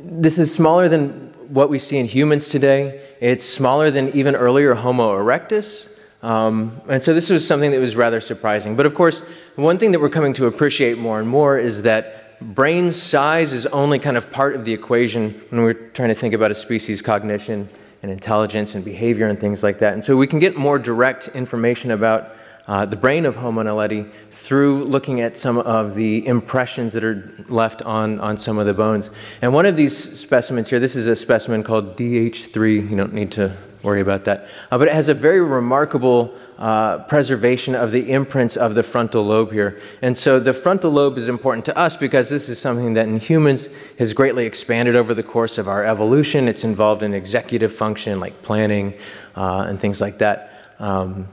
this 0.05 0.38
is 0.38 0.55
smaller 0.55 0.88
than 0.88 1.32
what 1.49 1.69
we 1.69 1.79
see 1.79 1.99
in 1.99 2.06
humans 2.06 2.49
today. 2.49 3.02
It's 3.20 3.44
smaller 3.44 3.90
than 3.90 4.11
even 4.11 4.34
earlier 4.34 4.75
Homo 4.75 5.17
erectus. 5.17 5.99
Um, 6.23 6.81
and 6.88 7.02
so 7.02 7.12
this 7.14 7.31
was 7.31 7.46
something 7.46 7.73
that 7.73 7.81
was 7.81 7.96
rather 7.96 8.20
surprising. 8.20 8.76
But 8.76 8.87
of 8.87 8.94
course, 8.94 9.23
one 9.56 9.79
thing 9.79 9.93
that 9.93 10.00
we're 10.00 10.08
coming 10.08 10.32
to 10.35 10.46
appreciate 10.46 10.99
more 10.99 11.19
and 11.19 11.28
more 11.28 11.58
is 11.58 11.82
that 11.82 12.40
brain 12.55 12.93
size 12.93 13.52
is 13.52 13.67
only 13.67 13.99
kind 13.99 14.17
of 14.17 14.31
part 14.31 14.55
of 14.55 14.64
the 14.64 14.73
equation 14.73 15.40
when 15.50 15.62
we're 15.62 15.75
trying 15.75 16.08
to 16.08 16.14
think 16.14 16.35
about 16.35 16.50
a 16.50 16.55
species' 16.55 17.02
cognition 17.02 17.69
and 18.02 18.11
intelligence 18.11 18.75
and 18.75 18.85
behavior 18.85 19.28
and 19.28 19.38
things 19.38 19.62
like 19.62 19.78
that. 19.78 19.93
And 19.93 20.02
so 20.02 20.17
we 20.17 20.26
can 20.26 20.38
get 20.38 20.56
more 20.56 20.78
direct 20.78 21.28
information 21.28 21.90
about 21.90 22.37
uh, 22.67 22.85
the 22.85 22.97
brain 22.97 23.26
of 23.26 23.37
Homo 23.37 23.62
naledi 23.62 24.11
through 24.31 24.85
looking 24.85 25.20
at 25.20 25.38
some 25.38 25.59
of 25.59 25.94
the 25.94 26.26
impressions 26.26 26.93
that 26.93 27.03
are 27.03 27.32
left 27.49 27.82
on, 27.82 28.20
on 28.20 28.37
some 28.37 28.59
of 28.59 28.67
the 28.67 28.75
bones. 28.75 29.11
And 29.41 29.53
one 29.53 29.67
of 29.67 29.76
these 29.76 30.19
specimens 30.19 30.69
here, 30.70 30.79
this 30.79 30.94
is 30.94 31.06
a 31.06 31.17
specimen 31.17 31.62
called 31.62 31.97
DH3. 31.97 32.91
You 32.91 32.97
don't 32.97 33.12
need 33.12 33.32
to 33.32 33.56
worry 33.82 34.00
about 34.00 34.25
that. 34.25 34.49
Uh, 34.70 34.79
but 34.79 34.88
it 34.88 34.94
has 34.94 35.09
a 35.09 35.14
very 35.14 35.41
remarkable 35.41 36.35
uh, 36.59 36.99
preservation 37.05 37.75
of 37.75 37.91
the 37.91 38.12
imprints 38.12 38.56
of 38.56 38.76
the 38.76 38.82
frontal 38.82 39.25
lobe 39.25 39.50
here. 39.50 39.81
And 40.00 40.17
so 40.17 40.38
the 40.38 40.55
frontal 40.55 40.93
lobe 40.93 41.19
is 41.19 41.29
important 41.29 41.64
to 41.64 41.76
us 41.76 41.97
because 41.97 42.28
this 42.28 42.49
is 42.49 42.61
something 42.61 42.92
that 42.92 43.09
in 43.09 43.19
humans 43.19 43.69
has 43.99 44.12
greatly 44.12 44.47
expanded 44.47 44.95
over 44.95 45.14
the 45.14 45.25
course 45.25 45.59
of 45.59 45.66
our 45.66 45.85
evolution. 45.85 46.47
It's 46.47 46.62
involved 46.62 47.02
in 47.02 47.14
executive 47.14 47.73
function 47.73 48.21
like 48.21 48.42
planning 48.42 48.95
uh, 49.35 49.64
and 49.66 49.81
things 49.81 50.00
like 50.00 50.19
that. 50.19 50.75
Um, 50.78 51.26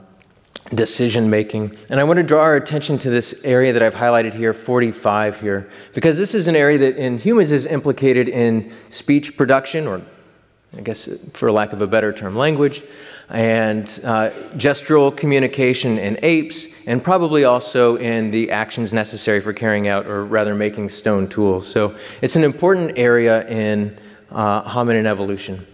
decision 0.74 1.28
making. 1.28 1.76
And 1.90 1.98
I 1.98 2.04
want 2.04 2.18
to 2.18 2.22
draw 2.22 2.42
our 2.42 2.56
attention 2.56 2.98
to 2.98 3.10
this 3.10 3.40
area 3.44 3.72
that 3.72 3.82
I've 3.82 3.94
highlighted 3.94 4.34
here, 4.34 4.54
45 4.54 5.40
here, 5.40 5.70
because 5.94 6.16
this 6.16 6.34
is 6.34 6.48
an 6.48 6.56
area 6.56 6.78
that 6.78 6.96
in 6.96 7.18
humans 7.18 7.50
is 7.50 7.66
implicated 7.66 8.28
in 8.28 8.72
speech 8.88 9.36
production, 9.36 9.86
or 9.86 10.00
I 10.76 10.82
guess 10.82 11.08
for 11.32 11.50
lack 11.50 11.72
of 11.72 11.82
a 11.82 11.86
better 11.86 12.12
term, 12.12 12.36
language, 12.36 12.82
and 13.28 13.86
uh, 14.04 14.30
gestural 14.54 15.16
communication 15.16 15.98
in 15.98 16.18
apes, 16.22 16.66
and 16.86 17.02
probably 17.02 17.44
also 17.44 17.96
in 17.96 18.30
the 18.30 18.50
actions 18.50 18.92
necessary 18.92 19.40
for 19.40 19.52
carrying 19.52 19.88
out, 19.88 20.06
or 20.06 20.24
rather 20.24 20.54
making 20.54 20.88
stone 20.88 21.28
tools. 21.28 21.66
So 21.66 21.96
it's 22.22 22.36
an 22.36 22.44
important 22.44 22.96
area 22.96 23.46
in 23.48 23.98
uh, 24.30 24.62
hominin 24.62 25.06
evolution. 25.06 25.66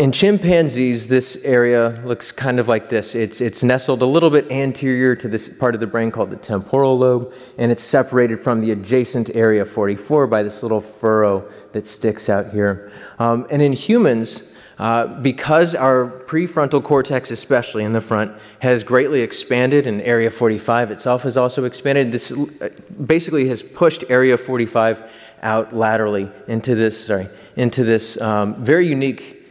In 0.00 0.10
chimpanzees, 0.10 1.06
this 1.06 1.36
area 1.44 2.02
looks 2.04 2.32
kind 2.32 2.58
of 2.58 2.66
like 2.66 2.88
this. 2.88 3.14
It's, 3.14 3.40
it's 3.40 3.62
nestled 3.62 4.02
a 4.02 4.06
little 4.06 4.28
bit 4.28 4.50
anterior 4.50 5.14
to 5.14 5.28
this 5.28 5.48
part 5.48 5.72
of 5.74 5.80
the 5.80 5.86
brain 5.86 6.10
called 6.10 6.30
the 6.30 6.36
temporal 6.36 6.98
lobe, 6.98 7.32
and 7.58 7.70
it's 7.70 7.84
separated 7.84 8.40
from 8.40 8.60
the 8.60 8.72
adjacent 8.72 9.30
area 9.36 9.64
44 9.64 10.26
by 10.26 10.42
this 10.42 10.64
little 10.64 10.80
furrow 10.80 11.48
that 11.70 11.86
sticks 11.86 12.28
out 12.28 12.50
here. 12.50 12.90
Um, 13.20 13.46
and 13.52 13.62
in 13.62 13.72
humans, 13.72 14.52
uh, 14.80 15.06
because 15.20 15.76
our 15.76 16.24
prefrontal 16.26 16.82
cortex, 16.82 17.30
especially 17.30 17.84
in 17.84 17.92
the 17.92 18.00
front, 18.00 18.32
has 18.58 18.82
greatly 18.82 19.20
expanded, 19.20 19.86
and 19.86 20.00
Area 20.02 20.28
45 20.28 20.90
itself 20.90 21.22
has 21.22 21.36
also 21.36 21.62
expanded, 21.66 22.10
this 22.10 22.32
uh, 22.32 22.68
basically 23.06 23.46
has 23.46 23.62
pushed 23.62 24.02
Area 24.08 24.36
45 24.36 25.04
out 25.42 25.72
laterally 25.72 26.28
into 26.48 26.74
this, 26.74 27.06
sorry, 27.06 27.28
into 27.54 27.84
this 27.84 28.20
um, 28.20 28.56
very 28.64 28.88
unique 28.88 29.43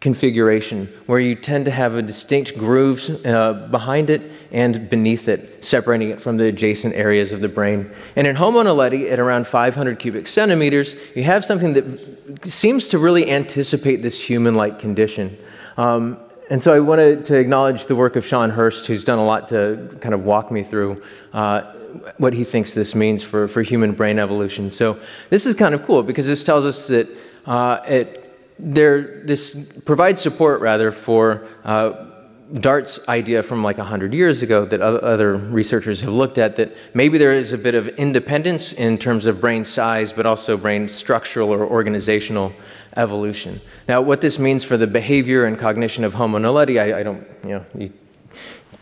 configuration 0.00 0.86
where 1.06 1.18
you 1.18 1.34
tend 1.34 1.64
to 1.64 1.70
have 1.70 1.94
a 1.94 2.02
distinct 2.02 2.56
grooves 2.58 3.08
uh, 3.24 3.66
behind 3.70 4.10
it 4.10 4.30
and 4.52 4.88
beneath 4.90 5.28
it, 5.28 5.64
separating 5.64 6.10
it 6.10 6.20
from 6.20 6.36
the 6.36 6.44
adjacent 6.44 6.94
areas 6.94 7.32
of 7.32 7.40
the 7.40 7.48
brain. 7.48 7.90
And 8.14 8.26
in 8.26 8.36
Homo 8.36 8.62
naledi, 8.62 9.10
at 9.10 9.18
around 9.18 9.46
500 9.46 9.98
cubic 9.98 10.26
centimeters, 10.26 10.96
you 11.14 11.22
have 11.24 11.44
something 11.44 11.72
that 11.72 12.44
seems 12.44 12.88
to 12.88 12.98
really 12.98 13.30
anticipate 13.30 13.96
this 13.96 14.20
human 14.20 14.54
like 14.54 14.78
condition. 14.78 15.36
Um, 15.76 16.18
and 16.50 16.62
so 16.62 16.72
I 16.72 16.80
wanted 16.80 17.24
to 17.26 17.38
acknowledge 17.38 17.86
the 17.86 17.96
work 17.96 18.16
of 18.16 18.24
Shawn 18.24 18.50
Hurst, 18.50 18.86
who's 18.86 19.04
done 19.04 19.18
a 19.18 19.24
lot 19.24 19.48
to 19.48 19.96
kind 20.00 20.14
of 20.14 20.24
walk 20.24 20.52
me 20.52 20.62
through 20.62 21.02
uh, 21.32 21.72
what 22.18 22.32
he 22.32 22.44
thinks 22.44 22.72
this 22.72 22.94
means 22.94 23.22
for, 23.22 23.48
for 23.48 23.62
human 23.62 23.92
brain 23.92 24.18
evolution. 24.18 24.70
So 24.70 25.00
this 25.30 25.46
is 25.46 25.54
kind 25.54 25.74
of 25.74 25.84
cool 25.84 26.02
because 26.02 26.26
this 26.26 26.44
tells 26.44 26.66
us 26.66 26.86
that 26.88 27.08
uh, 27.46 27.80
it, 27.88 28.25
there, 28.58 29.22
this 29.24 29.80
provides 29.84 30.20
support 30.20 30.60
rather 30.60 30.90
for 30.92 31.48
uh, 31.64 32.06
Dart's 32.54 33.06
idea 33.08 33.42
from 33.42 33.64
like 33.64 33.76
100 33.76 34.14
years 34.14 34.42
ago 34.42 34.64
that 34.66 34.80
other 34.80 35.36
researchers 35.36 36.00
have 36.00 36.12
looked 36.12 36.38
at 36.38 36.56
that 36.56 36.76
maybe 36.94 37.18
there 37.18 37.32
is 37.32 37.52
a 37.52 37.58
bit 37.58 37.74
of 37.74 37.88
independence 37.88 38.72
in 38.72 38.98
terms 38.98 39.26
of 39.26 39.40
brain 39.40 39.64
size, 39.64 40.12
but 40.12 40.26
also 40.26 40.56
brain 40.56 40.88
structural 40.88 41.52
or 41.52 41.66
organizational 41.66 42.52
evolution. 42.96 43.60
Now, 43.88 44.00
what 44.00 44.20
this 44.20 44.38
means 44.38 44.62
for 44.62 44.76
the 44.76 44.86
behavior 44.86 45.46
and 45.46 45.58
cognition 45.58 46.04
of 46.04 46.14
Homo 46.14 46.38
naledi, 46.38 46.80
I, 46.80 47.00
I 47.00 47.02
don't, 47.02 47.26
you 47.44 47.50
know, 47.50 47.64
you 47.76 47.92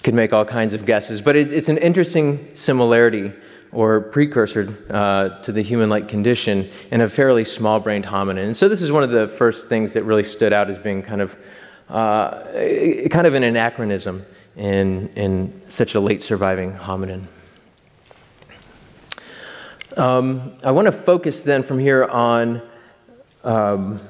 could 0.02 0.14
make 0.14 0.34
all 0.34 0.44
kinds 0.44 0.74
of 0.74 0.84
guesses, 0.84 1.22
but 1.22 1.34
it, 1.34 1.50
it's 1.52 1.70
an 1.70 1.78
interesting 1.78 2.50
similarity 2.52 3.32
or 3.74 4.00
precursor 4.00 4.76
uh, 4.90 5.28
to 5.40 5.52
the 5.52 5.62
human 5.62 5.88
like 5.88 6.08
condition 6.08 6.70
in 6.90 7.00
a 7.00 7.08
fairly 7.08 7.44
small 7.44 7.80
brained 7.80 8.06
hominin. 8.06 8.44
And 8.44 8.56
so, 8.56 8.68
this 8.68 8.80
is 8.80 8.92
one 8.92 9.02
of 9.02 9.10
the 9.10 9.28
first 9.28 9.68
things 9.68 9.92
that 9.92 10.04
really 10.04 10.24
stood 10.24 10.52
out 10.52 10.70
as 10.70 10.78
being 10.78 11.02
kind 11.02 11.20
of, 11.20 11.36
uh, 11.88 12.44
kind 13.10 13.26
of 13.26 13.34
an 13.34 13.42
anachronism 13.42 14.24
in, 14.56 15.08
in 15.10 15.62
such 15.68 15.94
a 15.94 16.00
late 16.00 16.22
surviving 16.22 16.72
hominin. 16.72 17.26
Um, 19.96 20.54
I 20.64 20.72
want 20.72 20.86
to 20.86 20.92
focus 20.92 21.44
then 21.44 21.62
from 21.62 21.78
here 21.78 22.04
on 22.04 22.62
um, 23.44 24.00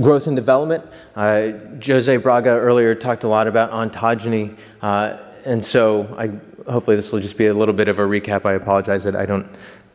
growth 0.00 0.26
and 0.26 0.36
development. 0.36 0.84
Uh, 1.16 1.52
Jose 1.84 2.14
Braga 2.18 2.50
earlier 2.50 2.94
talked 2.94 3.24
a 3.24 3.28
lot 3.28 3.46
about 3.46 3.70
ontogeny, 3.70 4.56
uh, 4.82 5.16
and 5.44 5.64
so 5.64 6.14
I, 6.18 6.38
hopefully 6.68 6.96
this 6.96 7.10
will 7.12 7.20
just 7.20 7.38
be 7.38 7.46
a 7.46 7.54
little 7.54 7.74
bit 7.74 7.88
of 7.88 7.98
a 7.98 8.02
recap. 8.02 8.44
I 8.44 8.54
apologize 8.54 9.04
that 9.04 9.16
I 9.16 9.26
don't 9.26 9.46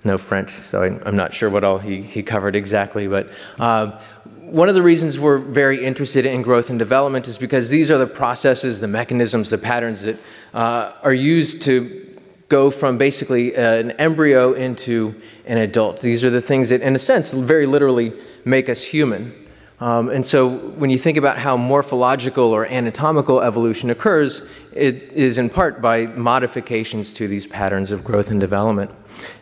know 0.03 0.17
French, 0.17 0.51
so 0.51 0.83
I, 0.83 1.07
am 1.07 1.15
not 1.15 1.33
sure 1.33 1.49
what 1.49 1.63
all 1.63 1.77
he, 1.77 2.01
he 2.01 2.23
covered 2.23 2.55
exactly. 2.55 3.07
But 3.07 3.29
um, 3.59 3.93
one 4.41 4.69
of 4.69 4.75
the 4.75 4.81
reasons 4.81 5.17
we're 5.17 5.37
very 5.37 5.83
interested 5.83 6.25
in 6.25 6.41
growth 6.41 6.69
and 6.69 6.77
development 6.77 7.27
is 7.27 7.37
because 7.37 7.69
these 7.69 7.89
are 7.89 7.97
the 7.97 8.07
processes, 8.07 8.79
the 8.79 8.87
mechanisms, 8.87 9.49
the 9.49 9.57
patterns 9.57 10.01
that 10.01 10.17
uh, 10.53 10.91
are 11.01 11.13
used 11.13 11.61
to 11.63 12.17
go 12.49 12.69
from 12.69 12.97
basically 12.97 13.55
an 13.55 13.91
embryo 13.91 14.53
into 14.53 15.19
an 15.45 15.57
adult. 15.57 16.01
These 16.01 16.23
are 16.23 16.29
the 16.29 16.41
things 16.41 16.69
that, 16.69 16.81
in 16.81 16.95
a 16.95 16.99
sense, 16.99 17.31
very 17.31 17.65
literally 17.65 18.13
make 18.45 18.69
us 18.69 18.83
human. 18.83 19.33
Um, 19.79 20.09
and 20.09 20.25
so 20.25 20.49
when 20.49 20.89
you 20.89 20.97
think 20.97 21.17
about 21.17 21.37
how 21.37 21.57
morphological 21.57 22.45
or 22.45 22.65
anatomical 22.65 23.41
evolution 23.41 23.89
occurs, 23.89 24.47
it 24.75 25.11
is 25.13 25.37
in 25.37 25.49
part 25.49 25.81
by 25.81 26.07
modifications 26.07 27.13
to 27.13 27.27
these 27.27 27.47
patterns 27.47 27.91
of 27.91 28.03
growth 28.03 28.29
and 28.31 28.39
development. 28.39 28.91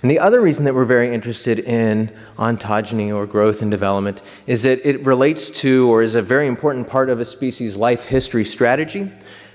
And 0.01 0.11
the 0.11 0.19
other 0.19 0.41
reason 0.41 0.65
that 0.65 0.73
we're 0.73 0.85
very 0.85 1.13
interested 1.13 1.59
in 1.59 2.11
ontogeny 2.37 3.13
or 3.15 3.25
growth 3.25 3.61
and 3.61 3.71
development 3.71 4.21
is 4.45 4.63
that 4.63 4.85
it 4.87 5.05
relates 5.05 5.49
to 5.61 5.89
or 5.89 6.01
is 6.01 6.15
a 6.15 6.21
very 6.21 6.47
important 6.47 6.87
part 6.87 7.09
of 7.09 7.19
a 7.19 7.25
species' 7.25 7.75
life 7.75 8.05
history 8.05 8.43
strategy 8.43 9.11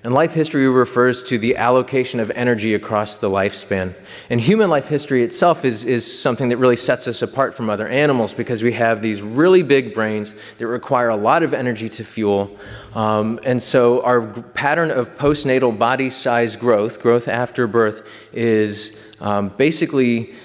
and 0.07 0.15
life 0.15 0.35
history 0.35 0.69
refers 0.69 1.21
to 1.25 1.37
the 1.37 1.57
allocation 1.57 2.21
of 2.21 2.31
energy 2.37 2.75
across 2.75 3.17
the 3.17 3.29
lifespan. 3.29 3.93
And 4.31 4.41
human 4.41 4.71
life 4.71 4.87
history 4.87 5.25
itself 5.25 5.65
is, 5.65 5.83
is 5.83 6.07
something 6.07 6.49
that 6.51 6.59
really 6.59 6.77
sets 6.77 7.09
us 7.09 7.23
apart 7.23 7.57
from 7.57 7.69
other 7.69 7.89
animals 7.89 8.33
because 8.33 8.63
we 8.63 8.73
have 8.75 9.03
these 9.03 9.21
really 9.21 9.65
big 9.65 9.95
brains 9.95 10.33
that 10.59 10.69
require 10.69 11.09
a 11.09 11.17
lot 11.17 11.43
of 11.43 11.53
energy 11.53 11.89
to 11.89 12.05
fuel. 12.05 12.57
Um, 12.95 13.41
and 13.43 13.61
so 13.61 14.01
our 14.03 14.21
pattern 14.23 14.93
of 14.93 15.19
postnatal 15.19 15.77
body 15.77 16.11
size 16.11 16.55
growth, 16.55 17.03
growth 17.03 17.27
after 17.27 17.67
birth, 17.67 18.07
is 18.33 19.03
um, 19.21 19.49
basically 19.57 20.37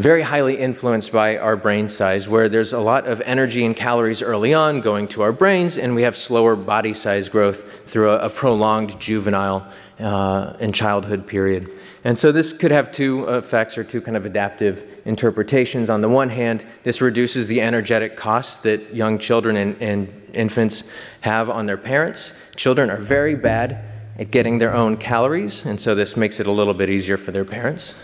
very 0.00 0.22
highly 0.22 0.56
influenced 0.56 1.12
by 1.12 1.36
our 1.36 1.56
brain 1.56 1.88
size, 1.88 2.28
where 2.28 2.48
there's 2.48 2.72
a 2.72 2.78
lot 2.78 3.06
of 3.06 3.20
energy 3.22 3.64
and 3.64 3.74
calories 3.74 4.22
early 4.22 4.54
on 4.54 4.80
going 4.80 5.08
to 5.08 5.22
our 5.22 5.32
brains, 5.32 5.78
and 5.78 5.94
we 5.94 6.02
have 6.02 6.16
slower 6.16 6.54
body 6.54 6.94
size 6.94 7.28
growth 7.28 7.88
through 7.88 8.10
a, 8.10 8.18
a 8.18 8.30
prolonged 8.30 8.98
juvenile 9.00 9.66
uh, 9.98 10.56
and 10.60 10.74
childhood 10.74 11.26
period. 11.26 11.70
And 12.04 12.18
so 12.18 12.30
this 12.30 12.52
could 12.52 12.70
have 12.70 12.92
two 12.92 13.28
effects 13.28 13.76
or 13.76 13.84
two 13.84 14.00
kind 14.00 14.16
of 14.16 14.24
adaptive 14.24 15.00
interpretations. 15.04 15.90
On 15.90 16.00
the 16.00 16.08
one 16.08 16.28
hand, 16.28 16.64
this 16.84 17.00
reduces 17.00 17.48
the 17.48 17.60
energetic 17.60 18.16
costs 18.16 18.58
that 18.58 18.94
young 18.94 19.18
children 19.18 19.56
and, 19.56 19.82
and 19.82 20.30
infants 20.32 20.84
have 21.22 21.50
on 21.50 21.66
their 21.66 21.76
parents. 21.76 22.34
Children 22.54 22.90
are 22.90 22.98
very 22.98 23.34
bad 23.34 23.84
at 24.18 24.30
getting 24.30 24.58
their 24.58 24.74
own 24.74 24.96
calories, 24.96 25.64
and 25.64 25.80
so 25.80 25.94
this 25.94 26.16
makes 26.16 26.40
it 26.40 26.46
a 26.46 26.52
little 26.52 26.74
bit 26.74 26.88
easier 26.88 27.16
for 27.16 27.30
their 27.30 27.44
parents. 27.44 27.94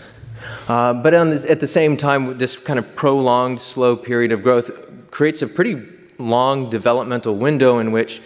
Uh, 0.67 0.93
but 0.93 1.11
this, 1.29 1.45
at 1.45 1.59
the 1.59 1.67
same 1.67 1.95
time, 1.95 2.37
this 2.37 2.57
kind 2.57 2.79
of 2.79 2.95
prolonged, 2.95 3.59
slow 3.59 3.95
period 3.95 4.31
of 4.31 4.41
growth 4.41 4.71
creates 5.11 5.41
a 5.41 5.47
pretty 5.47 5.83
long 6.17 6.69
developmental 6.69 7.35
window 7.35 7.79
in 7.79 7.91
which 7.91 8.21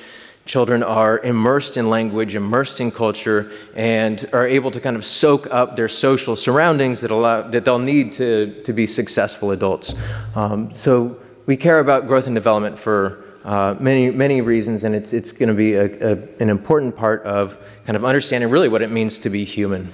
children 0.46 0.82
are 0.82 1.20
immersed 1.20 1.78
in 1.78 1.90
language, 1.90 2.36
immersed 2.36 2.82
in 2.82 2.92
culture, 2.92 3.52
and 3.76 4.26
are 4.34 4.48
able 4.48 4.72
to 4.72 4.80
kind 4.80 4.96
of 4.96 5.06
soak 5.06 5.46
up 5.52 5.76
their 5.76 5.88
social 5.88 6.36
surroundings 6.36 7.02
that, 7.02 7.12
allow, 7.12 7.42
that 7.42 7.66
they'll 7.66 7.78
need 7.78 8.12
to, 8.12 8.64
to 8.64 8.74
be 8.74 8.88
successful 8.88 9.52
adults. 9.52 9.94
Um, 10.36 10.72
so 10.72 11.20
we 11.46 11.56
care 11.56 11.80
about 11.80 12.08
growth 12.08 12.26
and 12.26 12.36
development 12.36 12.80
for 12.80 13.26
uh, 13.44 13.76
many, 13.80 14.10
many 14.12 14.42
reasons, 14.42 14.86
and 14.86 14.96
it's, 14.96 15.14
it's 15.14 15.32
going 15.32 15.50
to 15.50 15.56
be 15.56 15.74
a, 15.76 15.86
a, 15.86 16.18
an 16.40 16.50
important 16.50 16.96
part 16.96 17.24
of 17.24 17.58
kind 17.86 17.96
of 17.96 18.04
understanding 18.04 18.50
really 18.50 18.70
what 18.70 18.82
it 18.82 18.92
means 18.92 19.20
to 19.20 19.30
be 19.30 19.44
human. 19.44 19.92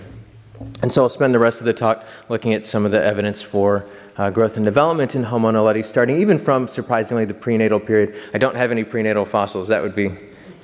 And 0.81 0.91
so 0.91 1.03
I'll 1.03 1.09
spend 1.09 1.33
the 1.33 1.39
rest 1.39 1.59
of 1.59 1.65
the 1.65 1.73
talk 1.73 2.05
looking 2.29 2.53
at 2.53 2.65
some 2.65 2.85
of 2.85 2.91
the 2.91 3.03
evidence 3.03 3.41
for 3.41 3.85
uh, 4.17 4.29
growth 4.29 4.55
and 4.55 4.65
development 4.65 5.15
in 5.15 5.23
Homo 5.23 5.51
naledi, 5.51 5.83
starting 5.83 6.17
even 6.21 6.37
from 6.37 6.67
surprisingly 6.67 7.25
the 7.25 7.33
prenatal 7.33 7.79
period. 7.79 8.15
I 8.33 8.37
don't 8.37 8.55
have 8.55 8.71
any 8.71 8.83
prenatal 8.83 9.25
fossils. 9.25 9.67
That 9.67 9.81
would 9.81 9.95
be 9.95 10.11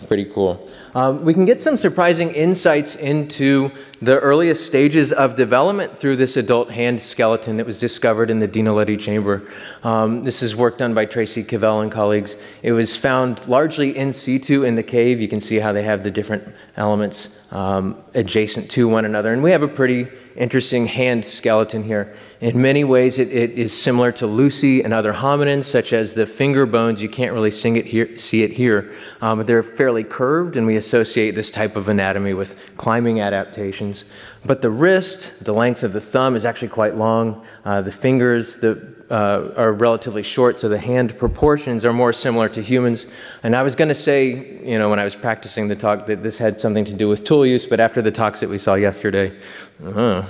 pretty 0.08 0.26
cool. 0.26 0.70
Um, 0.94 1.24
we 1.24 1.34
can 1.34 1.46
get 1.46 1.62
some 1.62 1.78
surprising 1.78 2.32
insights 2.32 2.96
into 2.96 3.72
the 4.02 4.20
earliest 4.20 4.66
stages 4.66 5.12
of 5.14 5.36
development 5.36 5.96
through 5.96 6.16
this 6.16 6.38
adult 6.38 6.72
hand 6.72 7.00
skeleton 7.00 7.58
that 7.58 7.66
was 7.66 7.78
discovered 7.78 8.30
in 8.30 8.40
the 8.40 8.48
Dinaledi 8.48 9.00
chamber. 9.00 9.48
Um, 9.84 10.24
this 10.24 10.42
is 10.42 10.56
work 10.56 10.78
done 10.78 10.94
by 10.94 11.06
Tracy 11.06 11.44
Kivell 11.44 11.84
and 11.84 11.92
colleagues. 11.92 12.36
It 12.64 12.72
was 12.72 12.98
found 12.98 13.48
largely 13.48 13.96
in 13.96 14.12
situ 14.12 14.64
in 14.64 14.76
the 14.76 14.84
cave. 14.84 15.22
You 15.22 15.28
can 15.28 15.40
see 15.40 15.58
how 15.58 15.72
they 15.72 15.84
have 15.84 16.04
the 16.04 16.12
different 16.12 16.44
elements 16.78 17.40
um, 17.52 18.04
adjacent 18.14 18.70
to 18.72 18.88
one 18.88 19.06
another. 19.06 19.34
And 19.34 19.44
we 19.44 19.52
have 19.52 19.64
a 19.64 19.68
pretty 19.68 20.08
interesting 20.36 20.86
hand 20.86 21.24
skeleton 21.24 21.84
here. 21.84 22.16
In 22.40 22.60
many 22.62 22.84
ways, 22.84 23.20
it, 23.20 23.32
it 23.32 23.52
is 23.52 23.72
similar 23.72 24.12
to 24.14 24.26
Lucy 24.26 24.82
and 24.84 24.94
other 24.94 25.14
hominins, 25.14 25.66
such 25.66 25.94
as 25.94 26.14
the 26.14 26.26
finger 26.26 26.66
bones. 26.66 27.02
You 27.02 27.10
can't 27.10 27.34
really 27.34 27.52
it 27.76 27.86
here, 27.86 28.18
see 28.18 28.42
it 28.44 28.52
here, 28.52 28.94
um, 29.22 29.38
but 29.38 29.48
they're 29.48 29.62
fairly 29.62 30.04
curved, 30.04 30.56
and 30.56 30.66
we 30.66 30.78
associate 30.78 31.32
this 31.32 31.52
type 31.52 31.76
of 31.76 31.88
anatomy 31.88 32.34
with 32.34 32.58
climbing 32.78 33.20
adaptations. 33.20 34.06
But 34.44 34.62
the 34.62 34.72
wrist, 34.72 35.44
the 35.44 35.54
length 35.54 35.84
of 35.84 35.94
the 35.94 36.02
thumb, 36.02 36.36
is 36.36 36.46
actually 36.46 36.70
quite 36.70 36.96
long. 36.96 37.46
Uh, 37.64 37.82
the 37.82 37.92
fingers 37.92 38.58
the, 38.58 38.91
uh, 39.12 39.52
are 39.58 39.74
relatively 39.74 40.24
short, 40.24 40.58
so 40.58 40.70
the 40.70 40.78
hand 40.80 41.18
proportions 41.18 41.84
are 41.84 41.92
more 41.92 42.14
similar 42.14 42.48
to 42.50 42.62
humans. 42.62 43.08
And 43.44 43.56
I 43.56 43.62
was 43.62 43.76
going 43.76 43.90
to 43.90 43.96
say, 43.96 44.60
you 44.64 44.80
know, 44.80 44.90
when 44.90 45.00
I 45.00 45.04
was 45.04 45.16
practicing 45.16 45.68
the 45.68 45.76
talk, 45.76 46.06
that 46.06 46.24
this 46.24 46.38
had 46.38 46.62
something 46.62 46.86
to 46.86 46.94
do 46.94 47.10
with 47.10 47.26
tool 47.26 47.46
use, 47.46 47.66
but 47.66 47.80
after 47.80 48.02
the 48.02 48.12
talks 48.12 48.40
that 48.40 48.50
we 48.50 48.58
saw 48.58 48.76
yesterday, 48.76 49.38
uh-huh. 49.86 50.24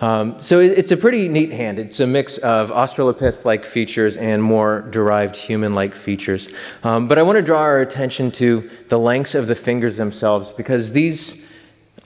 Um, 0.00 0.40
so 0.40 0.60
it, 0.60 0.78
it's 0.78 0.92
a 0.92 0.96
pretty 0.96 1.28
neat 1.28 1.50
hand. 1.50 1.78
It's 1.78 1.98
a 1.98 2.06
mix 2.06 2.38
of 2.38 2.70
Australopith 2.70 3.44
like 3.44 3.64
features 3.64 4.16
and 4.16 4.42
more 4.42 4.82
derived 4.82 5.34
human 5.34 5.74
like 5.74 5.94
features. 5.94 6.48
Um, 6.84 7.08
but 7.08 7.18
I 7.18 7.22
want 7.22 7.36
to 7.36 7.42
draw 7.42 7.60
our 7.60 7.80
attention 7.80 8.30
to 8.32 8.70
the 8.88 8.98
lengths 8.98 9.34
of 9.34 9.48
the 9.48 9.54
fingers 9.54 9.96
themselves 9.96 10.52
because 10.52 10.92
these. 10.92 11.42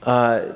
Uh, 0.01 0.53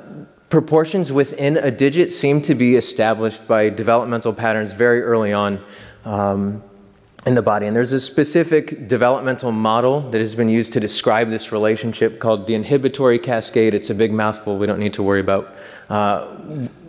proportions 0.49 1.11
within 1.11 1.57
a 1.57 1.71
digit 1.71 2.13
seem 2.13 2.41
to 2.43 2.55
be 2.55 2.75
established 2.75 3.47
by 3.47 3.69
developmental 3.69 4.33
patterns 4.33 4.71
very 4.71 5.01
early 5.01 5.33
on 5.33 5.61
um, 6.05 6.63
in 7.25 7.35
the 7.35 7.41
body. 7.41 7.67
And 7.67 7.75
there's 7.75 7.91
a 7.91 7.99
specific 7.99 8.87
developmental 8.87 9.51
model 9.51 10.09
that 10.11 10.21
has 10.21 10.33
been 10.35 10.47
used 10.47 10.71
to 10.73 10.79
describe 10.79 11.29
this 11.29 11.51
relationship 11.51 12.19
called 12.19 12.47
the 12.47 12.53
inhibitory 12.53 13.19
cascade. 13.19 13.73
It's 13.73 13.89
a 13.89 13.95
big 13.95 14.13
mouthful. 14.13 14.57
We 14.57 14.67
don't 14.67 14.79
need 14.79 14.93
to 14.93 15.03
worry 15.03 15.19
about 15.19 15.53
uh, 15.89 16.27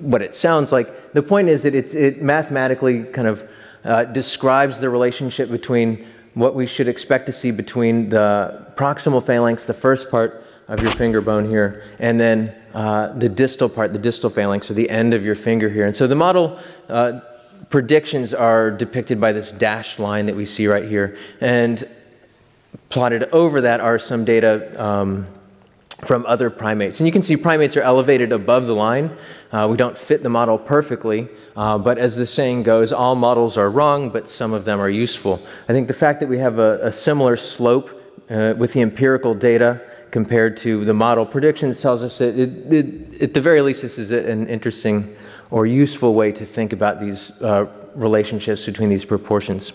what 0.00 0.22
it 0.22 0.36
sounds 0.36 0.70
like. 0.70 1.12
The 1.12 1.22
point 1.22 1.48
is 1.48 1.64
that 1.64 1.74
it 1.74 2.22
mathematically 2.22 3.04
kind 3.04 3.26
of 3.26 3.48
uh, 3.84 4.04
describes 4.04 4.78
the 4.78 4.88
relationship 4.88 5.50
between 5.50 6.06
what 6.34 6.54
we 6.54 6.66
should 6.66 6.86
expect 6.86 7.26
to 7.26 7.32
see 7.32 7.50
between 7.50 8.08
the 8.08 8.66
proximal 8.76 9.24
phalanx, 9.24 9.66
the 9.66 9.74
first 9.74 10.08
part 10.10 10.44
of 10.68 10.82
your 10.82 10.92
finger 10.92 11.20
bone 11.20 11.48
here, 11.48 11.82
and 11.98 12.20
then 12.20 12.54
uh, 12.74 13.12
the 13.14 13.28
distal 13.28 13.68
part, 13.68 13.92
the 13.92 13.98
distal 13.98 14.30
phalanx, 14.30 14.66
so 14.68 14.74
the 14.74 14.88
end 14.90 15.14
of 15.14 15.24
your 15.24 15.34
finger 15.34 15.68
here. 15.68 15.86
And 15.86 15.96
so 15.96 16.06
the 16.06 16.14
model 16.14 16.58
uh, 16.88 17.20
predictions 17.70 18.34
are 18.34 18.70
depicted 18.70 19.20
by 19.20 19.32
this 19.32 19.50
dashed 19.50 19.98
line 19.98 20.26
that 20.26 20.36
we 20.36 20.44
see 20.44 20.66
right 20.66 20.84
here. 20.84 21.16
And 21.40 21.88
plotted 22.88 23.24
over 23.32 23.62
that 23.62 23.80
are 23.80 23.98
some 23.98 24.24
data 24.24 24.82
um, 24.82 25.26
from 26.04 26.24
other 26.26 26.48
primates. 26.48 27.00
And 27.00 27.06
you 27.06 27.12
can 27.12 27.22
see 27.22 27.36
primates 27.36 27.76
are 27.76 27.82
elevated 27.82 28.32
above 28.32 28.66
the 28.66 28.74
line. 28.74 29.16
Uh, 29.50 29.66
we 29.70 29.76
don't 29.76 29.96
fit 29.96 30.22
the 30.22 30.28
model 30.28 30.56
perfectly, 30.58 31.28
uh, 31.56 31.76
but 31.76 31.98
as 31.98 32.16
the 32.16 32.26
saying 32.26 32.62
goes, 32.62 32.92
all 32.92 33.14
models 33.14 33.58
are 33.58 33.70
wrong, 33.70 34.10
but 34.10 34.28
some 34.28 34.52
of 34.52 34.64
them 34.64 34.80
are 34.80 34.88
useful. 34.88 35.42
I 35.68 35.72
think 35.72 35.88
the 35.88 35.94
fact 35.94 36.20
that 36.20 36.28
we 36.28 36.38
have 36.38 36.58
a, 36.58 36.78
a 36.86 36.92
similar 36.92 37.36
slope 37.36 37.90
uh, 38.30 38.54
with 38.56 38.74
the 38.74 38.82
empirical 38.82 39.34
data 39.34 39.80
compared 40.18 40.56
to 40.56 40.84
the 40.84 40.92
model 40.92 41.24
predictions 41.24 41.80
tells 41.80 42.02
us 42.02 42.18
that, 42.18 42.36
it, 42.36 42.50
it, 42.72 43.22
at 43.22 43.34
the 43.34 43.40
very 43.40 43.60
least, 43.60 43.82
this 43.82 43.98
is 43.98 44.10
an 44.10 44.48
interesting 44.48 45.14
or 45.52 45.64
useful 45.64 46.12
way 46.20 46.32
to 46.32 46.44
think 46.44 46.72
about 46.72 47.00
these 47.00 47.20
uh, 47.40 47.66
relationships 47.94 48.66
between 48.66 48.88
these 48.88 49.04
proportions. 49.04 49.72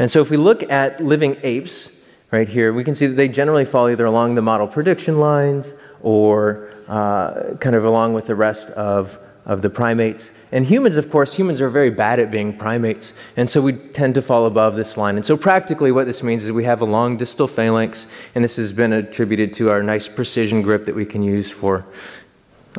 And 0.00 0.10
so 0.10 0.20
if 0.20 0.28
we 0.28 0.38
look 0.38 0.68
at 0.72 1.00
living 1.00 1.36
apes, 1.44 1.90
right 2.32 2.48
here, 2.48 2.72
we 2.72 2.82
can 2.82 2.96
see 2.96 3.06
that 3.06 3.14
they 3.14 3.28
generally 3.28 3.64
fall 3.64 3.88
either 3.88 4.06
along 4.06 4.34
the 4.34 4.42
model 4.42 4.66
prediction 4.66 5.20
lines 5.20 5.74
or 6.00 6.68
uh, 6.88 7.54
kind 7.60 7.76
of 7.76 7.84
along 7.84 8.12
with 8.12 8.26
the 8.26 8.34
rest 8.34 8.70
of, 8.70 9.20
of 9.44 9.62
the 9.62 9.70
primates. 9.70 10.32
And 10.52 10.64
humans, 10.64 10.96
of 10.96 11.10
course, 11.10 11.34
humans 11.34 11.60
are 11.60 11.68
very 11.68 11.90
bad 11.90 12.20
at 12.20 12.30
being 12.30 12.56
primates, 12.56 13.14
and 13.36 13.50
so 13.50 13.60
we 13.60 13.72
tend 13.72 14.14
to 14.14 14.22
fall 14.22 14.46
above 14.46 14.76
this 14.76 14.96
line. 14.96 15.16
And 15.16 15.26
so, 15.26 15.36
practically, 15.36 15.90
what 15.90 16.06
this 16.06 16.22
means 16.22 16.44
is 16.44 16.52
we 16.52 16.64
have 16.64 16.80
a 16.80 16.84
long 16.84 17.16
distal 17.16 17.48
phalanx, 17.48 18.06
and 18.34 18.44
this 18.44 18.54
has 18.56 18.72
been 18.72 18.92
attributed 18.92 19.52
to 19.54 19.70
our 19.70 19.82
nice 19.82 20.06
precision 20.06 20.62
grip 20.62 20.84
that 20.84 20.94
we 20.94 21.04
can 21.04 21.22
use 21.22 21.50
for 21.50 21.84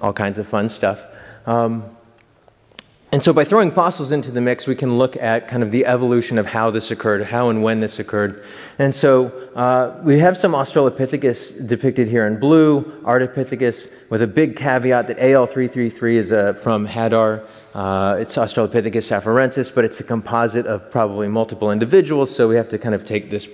all 0.01 0.13
kinds 0.13 0.37
of 0.37 0.47
fun 0.47 0.69
stuff. 0.69 1.03
Um, 1.45 1.96
and 3.17 3.23
so, 3.23 3.33
by 3.33 3.45
throwing 3.45 3.71
fossils 3.71 4.11
into 4.11 4.29
the 4.29 4.41
mix, 4.41 4.67
we 4.67 4.75
can 4.75 4.99
look 4.99 5.17
at 5.17 5.47
kind 5.47 5.63
of 5.63 5.71
the 5.71 5.87
evolution 5.87 6.37
of 6.37 6.45
how 6.45 6.69
this 6.69 6.91
occurred, 6.91 7.23
how 7.23 7.49
and 7.49 7.63
when 7.63 7.79
this 7.79 7.97
occurred. 7.97 8.45
And 8.77 8.93
so, 8.93 9.29
uh, 9.55 9.99
we 10.03 10.19
have 10.19 10.37
some 10.37 10.51
Australopithecus 10.51 11.67
depicted 11.67 12.07
here 12.07 12.27
in 12.27 12.39
blue, 12.39 12.83
Ardipithecus, 13.01 13.89
with 14.11 14.21
a 14.21 14.27
big 14.27 14.55
caveat 14.55 15.07
that 15.07 15.17
AL333 15.17 16.13
is 16.13 16.31
uh, 16.31 16.53
from 16.53 16.87
Hadar. 16.87 17.43
Uh, 17.73 18.17
it's 18.19 18.35
Australopithecus 18.35 19.09
afarensis, 19.09 19.73
but 19.73 19.83
it's 19.83 19.99
a 19.99 20.03
composite 20.03 20.67
of 20.67 20.91
probably 20.91 21.27
multiple 21.27 21.71
individuals, 21.71 22.29
so 22.29 22.47
we 22.47 22.55
have 22.55 22.69
to 22.69 22.77
kind 22.77 22.93
of 22.93 23.03
take 23.03 23.31
this 23.31 23.47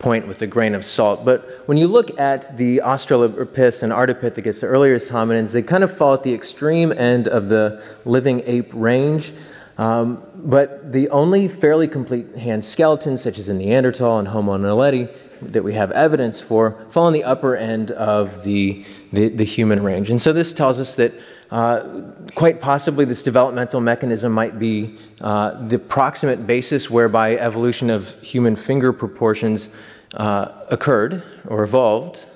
point 0.00 0.26
with 0.26 0.42
a 0.42 0.46
grain 0.46 0.74
of 0.74 0.84
salt. 0.84 1.24
But 1.24 1.48
when 1.66 1.78
you 1.78 1.86
look 1.86 2.18
at 2.18 2.56
the 2.56 2.80
Australopithecus 2.82 3.82
and 3.84 3.92
Ardipithecus, 3.92 4.60
the 4.60 4.66
earliest 4.66 5.12
hominins, 5.12 5.52
they 5.52 5.62
kind 5.62 5.84
of 5.84 5.96
fall 5.96 6.14
at 6.14 6.24
the 6.24 6.34
extreme 6.34 6.90
end 6.90 7.28
of 7.28 7.48
the 7.48 7.84
living 8.04 8.42
ape 8.46 8.70
range. 8.72 9.32
Um, 9.78 10.22
but 10.34 10.92
the 10.92 11.08
only 11.10 11.48
fairly 11.48 11.86
complete 11.86 12.34
hand 12.34 12.64
skeletons, 12.64 13.22
such 13.22 13.38
as 13.38 13.48
a 13.48 13.54
Neanderthal 13.54 14.18
and 14.18 14.28
Homo 14.28 14.56
naledi, 14.58 15.14
that 15.42 15.62
we 15.62 15.72
have 15.74 15.90
evidence 15.92 16.42
for, 16.42 16.84
fall 16.90 17.06
on 17.06 17.12
the 17.12 17.24
upper 17.24 17.56
end 17.56 17.90
of 17.92 18.42
the, 18.42 18.84
the, 19.12 19.28
the 19.28 19.44
human 19.44 19.82
range. 19.82 20.10
And 20.10 20.20
so 20.20 20.32
this 20.32 20.52
tells 20.52 20.78
us 20.78 20.94
that 20.96 21.12
uh, 21.50 22.02
quite 22.34 22.60
possibly, 22.60 23.04
this 23.04 23.22
developmental 23.22 23.80
mechanism 23.80 24.32
might 24.32 24.58
be 24.58 24.98
uh, 25.20 25.66
the 25.66 25.78
proximate 25.78 26.46
basis 26.46 26.88
whereby 26.88 27.36
evolution 27.36 27.90
of 27.90 28.20
human 28.20 28.54
finger 28.54 28.92
proportions 28.92 29.68
uh, 30.14 30.52
occurred 30.68 31.22
or 31.48 31.64
evolved. 31.64 32.26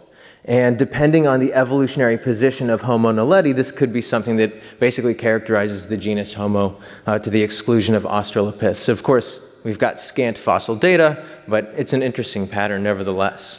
And 0.46 0.76
depending 0.76 1.26
on 1.26 1.40
the 1.40 1.54
evolutionary 1.54 2.18
position 2.18 2.68
of 2.68 2.82
Homo 2.82 3.12
naledi, 3.12 3.54
this 3.54 3.72
could 3.72 3.92
be 3.92 4.02
something 4.02 4.36
that 4.36 4.52
basically 4.78 5.14
characterizes 5.14 5.86
the 5.86 5.96
genus 5.96 6.34
Homo 6.34 6.78
uh, 7.06 7.18
to 7.20 7.30
the 7.30 7.42
exclusion 7.42 7.94
of 7.94 8.02
Australopiths. 8.02 8.88
Of 8.88 9.02
course, 9.02 9.40
we've 9.62 9.78
got 9.78 10.00
scant 10.00 10.36
fossil 10.36 10.76
data, 10.76 11.24
but 11.48 11.72
it's 11.76 11.94
an 11.94 12.02
interesting 12.02 12.46
pattern 12.46 12.82
nevertheless. 12.82 13.58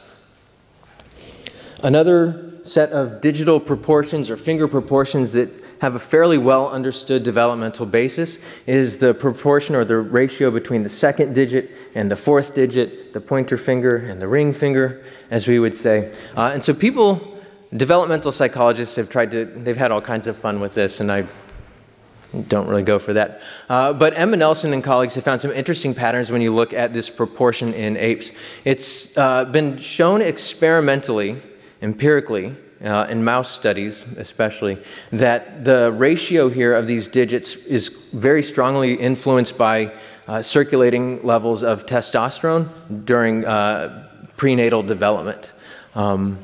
Another 1.81 2.54
set 2.65 2.91
of 2.91 3.21
digital 3.21 3.59
proportions 3.59 4.29
or 4.29 4.37
finger 4.37 4.67
proportions 4.67 5.33
that 5.33 5.49
have 5.81 5.95
a 5.95 5.99
fairly 5.99 6.37
well 6.37 6.69
understood 6.69 7.23
developmental 7.23 7.85
basis 7.85 8.37
is 8.65 8.97
the 8.97 9.13
proportion 9.13 9.75
or 9.75 9.85
the 9.85 9.97
ratio 9.97 10.49
between 10.49 10.83
the 10.83 10.89
second 10.89 11.35
digit 11.35 11.69
and 11.93 12.09
the 12.09 12.15
fourth 12.15 12.55
digit, 12.55 13.13
the 13.13 13.21
pointer 13.21 13.57
finger 13.57 13.97
and 13.97 14.21
the 14.21 14.27
ring 14.27 14.53
finger, 14.53 15.05
as 15.29 15.47
we 15.47 15.59
would 15.59 15.75
say. 15.75 16.15
Uh, 16.35 16.51
and 16.53 16.63
so 16.63 16.73
people, 16.73 17.37
developmental 17.75 18.31
psychologists 18.31 18.95
have 18.95 19.09
tried 19.09 19.31
to, 19.31 19.45
they've 19.45 19.77
had 19.77 19.91
all 19.91 20.01
kinds 20.01 20.27
of 20.27 20.37
fun 20.37 20.59
with 20.59 20.73
this, 20.73 21.01
and 21.01 21.11
I 21.11 21.27
don't 22.47 22.67
really 22.67 22.83
go 22.83 22.97
for 22.97 23.13
that. 23.13 23.41
Uh, 23.69 23.93
but 23.93 24.17
Emma 24.17 24.37
Nelson 24.37 24.73
and 24.73 24.83
colleagues 24.83 25.13
have 25.15 25.23
found 25.23 25.39
some 25.39 25.51
interesting 25.51 25.93
patterns 25.93 26.31
when 26.31 26.41
you 26.41 26.53
look 26.53 26.73
at 26.73 26.93
this 26.93 27.09
proportion 27.09 27.73
in 27.73 27.95
apes. 27.97 28.31
It's 28.63 29.17
uh, 29.17 29.45
been 29.45 29.77
shown 29.77 30.21
experimentally 30.21 31.41
empirically, 31.81 32.55
uh, 32.83 33.07
in 33.09 33.23
mouse 33.23 33.51
studies 33.51 34.05
especially, 34.17 34.77
that 35.11 35.63
the 35.63 35.91
ratio 35.93 36.49
here 36.49 36.73
of 36.73 36.87
these 36.87 37.07
digits 37.07 37.55
is 37.55 37.89
very 38.13 38.43
strongly 38.43 38.93
influenced 38.93 39.57
by 39.57 39.91
uh, 40.27 40.41
circulating 40.41 41.21
levels 41.23 41.63
of 41.63 41.85
testosterone 41.85 42.69
during 43.05 43.45
uh, 43.45 44.09
prenatal 44.37 44.83
development. 44.83 45.53
Um, 45.93 46.37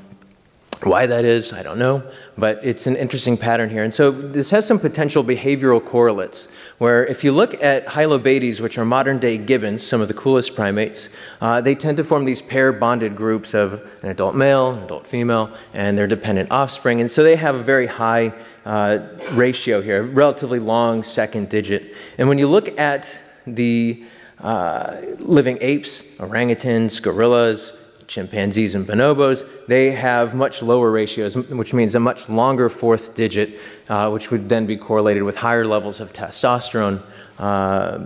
why 0.84 1.06
that 1.06 1.26
is, 1.26 1.54
I 1.54 1.62
don't 1.62 1.78
know, 1.78 2.04
but 2.38 2.60
it's 2.64 2.88
an 2.88 2.96
interesting 2.96 3.38
pattern 3.38 3.70
here. 3.70 3.84
And 3.84 3.94
so 3.94 4.10
this 4.10 4.50
has 4.50 4.66
some 4.66 4.80
potential 4.80 5.24
behavioral 5.24 5.84
correlates, 5.84 6.48
where 6.80 7.06
if 7.06 7.24
you 7.24 7.32
look 7.32 7.62
at 7.62 7.86
Hylobates, 7.86 8.60
which 8.60 8.78
are 8.78 8.86
modern 8.86 9.20
day 9.20 9.38
gibbons, 9.38 9.84
some 9.84 10.02
of 10.02 10.08
the 10.08 10.14
coolest 10.14 10.56
primates, 10.56 11.10
uh, 11.42 11.62
they 11.62 11.76
tend 11.76 11.98
to 11.98 12.04
form 12.04 12.26
these 12.26 12.42
pair 12.42 12.72
bonded 12.72 13.16
groups 13.16 13.54
of 13.54 13.88
an 14.02 14.10
adult 14.10 14.36
male, 14.36 14.72
an 14.72 14.84
adult 14.84 15.06
female, 15.06 15.52
and 15.74 15.98
their 15.98 16.08
dependent 16.08 16.50
offspring. 16.52 17.02
And 17.02 17.12
so 17.12 17.24
they 17.24 17.36
have 17.36 17.56
a 17.56 17.64
very 17.64 17.88
high 17.88 18.34
uh, 18.66 19.00
ratio 19.32 19.82
here, 19.82 20.04
relatively 20.04 20.60
long 20.60 21.04
second 21.04 21.50
digit. 21.50 21.96
And 22.18 22.28
when 22.28 22.40
you 22.40 22.48
look 22.48 22.80
at 22.80 23.20
the 23.46 24.04
uh, 24.40 24.98
living 25.20 25.58
apes, 25.62 26.02
orangutans, 26.18 27.02
gorillas, 27.02 27.74
chimpanzees 28.12 28.76
and 28.76 28.86
bonobos, 28.86 29.48
they 29.68 29.92
have 29.92 30.36
much 30.36 30.62
lower 30.62 30.92
ratios, 30.92 31.36
which 31.36 31.74
means 31.74 31.96
a 31.96 32.00
much 32.00 32.28
longer 32.28 32.68
fourth 32.68 33.16
digit, 33.16 33.58
uh, 33.88 34.10
which 34.10 34.30
would 34.32 34.50
then 34.50 34.66
be 34.66 34.76
correlated 34.76 35.24
with 35.24 35.38
higher 35.38 35.66
levels 35.66 36.02
of 36.02 36.12
testosterone 36.12 37.02
uh, 37.40 38.00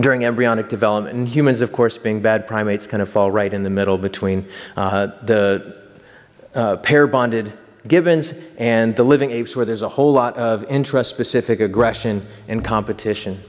during 0.00 0.24
embryonic 0.24 0.68
development. 0.68 1.16
And 1.16 1.28
humans, 1.28 1.60
of 1.60 1.70
course, 1.70 1.96
being 1.96 2.20
bad 2.20 2.48
primates, 2.48 2.88
kind 2.88 3.02
of 3.02 3.08
fall 3.08 3.30
right 3.30 3.54
in 3.54 3.62
the 3.62 3.70
middle 3.70 3.98
between 3.98 4.48
uh, 4.76 5.06
the 5.22 5.76
uh, 6.56 6.76
pair 6.78 7.06
bonded 7.06 7.56
gibbons 7.86 8.34
and 8.58 8.96
the 8.96 9.04
living 9.04 9.30
apes, 9.30 9.54
where 9.54 9.64
there's 9.64 9.82
a 9.82 9.88
whole 9.88 10.12
lot 10.12 10.36
of 10.36 10.66
intraspecific 10.66 11.60
aggression 11.60 12.26
and 12.48 12.64
competition. 12.64 13.40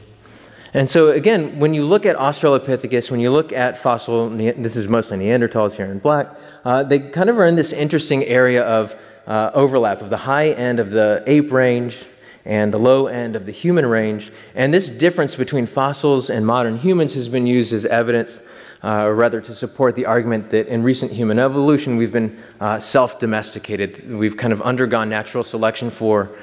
And 0.75 0.89
so, 0.89 1.11
again, 1.11 1.57
when 1.57 1.73
you 1.73 1.85
look 1.85 2.05
at 2.05 2.17
Australopithecus, 2.17 3.09
when 3.09 3.21
you 3.21 3.31
look 3.31 3.53
at 3.53 3.77
fossil, 3.77 4.29
this 4.29 4.75
is 4.75 4.89
mostly 4.89 5.17
Neanderthals 5.17 5.77
here 5.77 5.85
in 5.85 5.99
black, 5.99 6.27
uh, 6.65 6.83
they 6.83 6.99
kind 6.99 7.29
of 7.29 7.39
are 7.39 7.45
in 7.45 7.55
this 7.55 7.71
interesting 7.71 8.25
area 8.25 8.61
of 8.61 8.93
uh, 9.25 9.51
overlap 9.53 10.01
of 10.01 10.09
the 10.09 10.17
high 10.17 10.49
end 10.49 10.81
of 10.81 10.91
the 10.91 11.23
ape 11.27 11.49
range 11.49 12.03
and 12.43 12.73
the 12.73 12.77
low 12.77 13.07
end 13.07 13.37
of 13.37 13.45
the 13.45 13.53
human 13.53 13.85
range. 13.85 14.33
And 14.53 14.73
this 14.73 14.89
difference 14.89 15.33
between 15.35 15.65
fossils 15.65 16.29
and 16.29 16.45
modern 16.45 16.77
humans 16.77 17.13
has 17.13 17.29
been 17.29 17.47
used 17.47 17.71
as 17.71 17.85
evidence, 17.85 18.41
uh, 18.83 19.09
rather 19.09 19.39
to 19.39 19.53
support 19.53 19.95
the 19.95 20.05
argument 20.05 20.49
that 20.49 20.67
in 20.67 20.83
recent 20.83 21.09
human 21.09 21.39
evolution 21.39 21.95
we've 21.95 22.11
been 22.11 22.37
uh, 22.59 22.79
self 22.79 23.17
domesticated. 23.17 24.11
We've 24.11 24.35
kind 24.35 24.51
of 24.51 24.61
undergone 24.61 25.07
natural 25.07 25.45
selection 25.45 25.89
for 25.89 26.35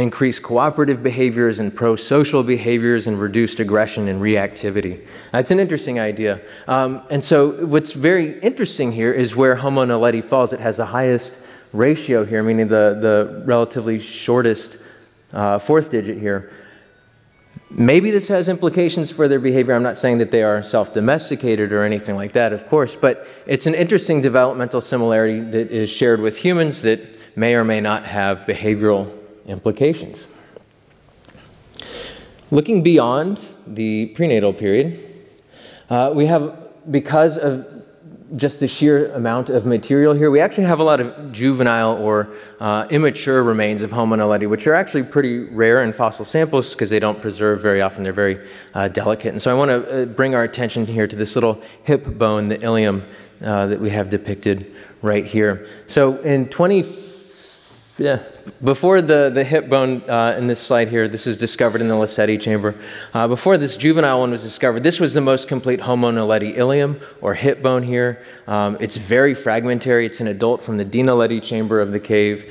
increased 0.00 0.42
cooperative 0.42 1.02
behaviors 1.02 1.60
and 1.60 1.74
pro 1.74 1.96
social 1.96 2.42
behaviors 2.42 3.06
and 3.06 3.20
reduced 3.20 3.60
aggression 3.60 4.08
and 4.08 4.20
reactivity. 4.20 5.06
That's 5.32 5.50
an 5.50 5.60
interesting 5.60 6.00
idea. 6.00 6.40
Um, 6.66 7.02
and 7.10 7.24
so, 7.24 7.66
what's 7.66 7.92
very 7.92 8.40
interesting 8.40 8.92
here 8.92 9.12
is 9.12 9.36
where 9.36 9.56
Homo 9.56 9.84
naledi 9.84 10.24
falls. 10.24 10.52
It 10.52 10.60
has 10.60 10.78
the 10.78 10.86
highest 10.86 11.40
ratio 11.72 12.24
here, 12.24 12.42
meaning 12.42 12.68
the, 12.68 12.98
the 13.00 13.42
relatively 13.44 13.98
shortest 13.98 14.78
uh, 15.32 15.58
fourth 15.58 15.90
digit 15.90 16.18
here. 16.18 16.52
Maybe 17.70 18.12
this 18.12 18.28
has 18.28 18.48
implications 18.48 19.10
for 19.10 19.26
their 19.26 19.40
behavior. 19.40 19.74
I'm 19.74 19.82
not 19.82 19.98
saying 19.98 20.18
that 20.18 20.30
they 20.30 20.44
are 20.44 20.62
self 20.62 20.92
domesticated 20.92 21.72
or 21.72 21.82
anything 21.82 22.14
like 22.14 22.32
that, 22.32 22.52
of 22.52 22.68
course, 22.68 22.94
but 22.94 23.26
it's 23.46 23.66
an 23.66 23.74
interesting 23.74 24.20
developmental 24.20 24.80
similarity 24.80 25.40
that 25.40 25.70
is 25.70 25.90
shared 25.90 26.20
with 26.20 26.36
humans 26.36 26.82
that 26.82 27.00
may 27.36 27.56
or 27.56 27.64
may 27.64 27.80
not 27.80 28.04
have 28.04 28.42
behavioral 28.42 29.12
implications. 29.46 30.28
Looking 32.50 32.82
beyond 32.82 33.48
the 33.66 34.06
prenatal 34.14 34.52
period, 34.52 35.00
uh, 35.90 36.12
we 36.14 36.26
have, 36.26 36.56
because 36.90 37.36
of 37.38 37.66
just 38.36 38.60
the 38.60 38.68
sheer 38.68 39.12
amount 39.12 39.48
of 39.48 39.66
material 39.66 40.14
here, 40.14 40.30
we 40.30 40.40
actually 40.40 40.64
have 40.64 40.80
a 40.80 40.82
lot 40.82 41.00
of 41.00 41.32
juvenile 41.32 41.96
or 41.96 42.34
uh, 42.60 42.86
immature 42.90 43.42
remains 43.42 43.82
of 43.82 43.92
Homo 43.92 44.16
naledi, 44.16 44.48
which 44.48 44.66
are 44.66 44.74
actually 44.74 45.02
pretty 45.02 45.40
rare 45.40 45.82
in 45.82 45.92
fossil 45.92 46.24
samples 46.24 46.74
because 46.74 46.90
they 46.90 46.98
don't 46.98 47.20
preserve 47.20 47.60
very 47.60 47.80
often. 47.80 48.02
They're 48.02 48.12
very 48.12 48.46
uh, 48.74 48.88
delicate. 48.88 49.28
And 49.28 49.42
so 49.42 49.50
I 49.50 49.54
want 49.54 49.70
to 49.70 50.02
uh, 50.02 50.04
bring 50.06 50.34
our 50.34 50.42
attention 50.42 50.86
here 50.86 51.06
to 51.06 51.16
this 51.16 51.34
little 51.34 51.62
hip 51.84 52.04
bone, 52.18 52.48
the 52.48 52.60
ilium, 52.62 53.04
uh, 53.42 53.66
that 53.66 53.80
we 53.80 53.90
have 53.90 54.10
depicted 54.10 54.74
right 55.02 55.26
here. 55.26 55.66
So 55.86 56.18
in 56.22 56.48
20, 56.48 56.84
yeah, 57.98 58.22
before 58.62 59.00
the, 59.00 59.30
the 59.30 59.44
hip 59.44 59.68
bone 59.68 60.02
uh, 60.08 60.34
in 60.38 60.46
this 60.46 60.60
slide 60.60 60.88
here, 60.88 61.08
this 61.08 61.26
is 61.26 61.38
discovered 61.38 61.80
in 61.80 61.88
the 61.88 61.94
Lesedi 61.94 62.40
chamber. 62.40 62.74
Uh, 63.12 63.28
before 63.28 63.56
this 63.58 63.76
juvenile 63.76 64.20
one 64.20 64.30
was 64.30 64.42
discovered, 64.42 64.82
this 64.82 65.00
was 65.00 65.14
the 65.14 65.20
most 65.20 65.48
complete 65.48 65.80
Homo 65.80 66.10
naledi 66.10 66.56
ilium, 66.56 67.00
or 67.20 67.34
hip 67.34 67.62
bone 67.62 67.82
here. 67.82 68.22
Um, 68.46 68.76
it's 68.80 68.96
very 68.96 69.34
fragmentary. 69.34 70.06
It's 70.06 70.20
an 70.20 70.28
adult 70.28 70.62
from 70.62 70.76
the 70.76 70.84
Dinaledi 70.84 71.42
chamber 71.42 71.80
of 71.80 71.92
the 71.92 72.00
cave. 72.00 72.50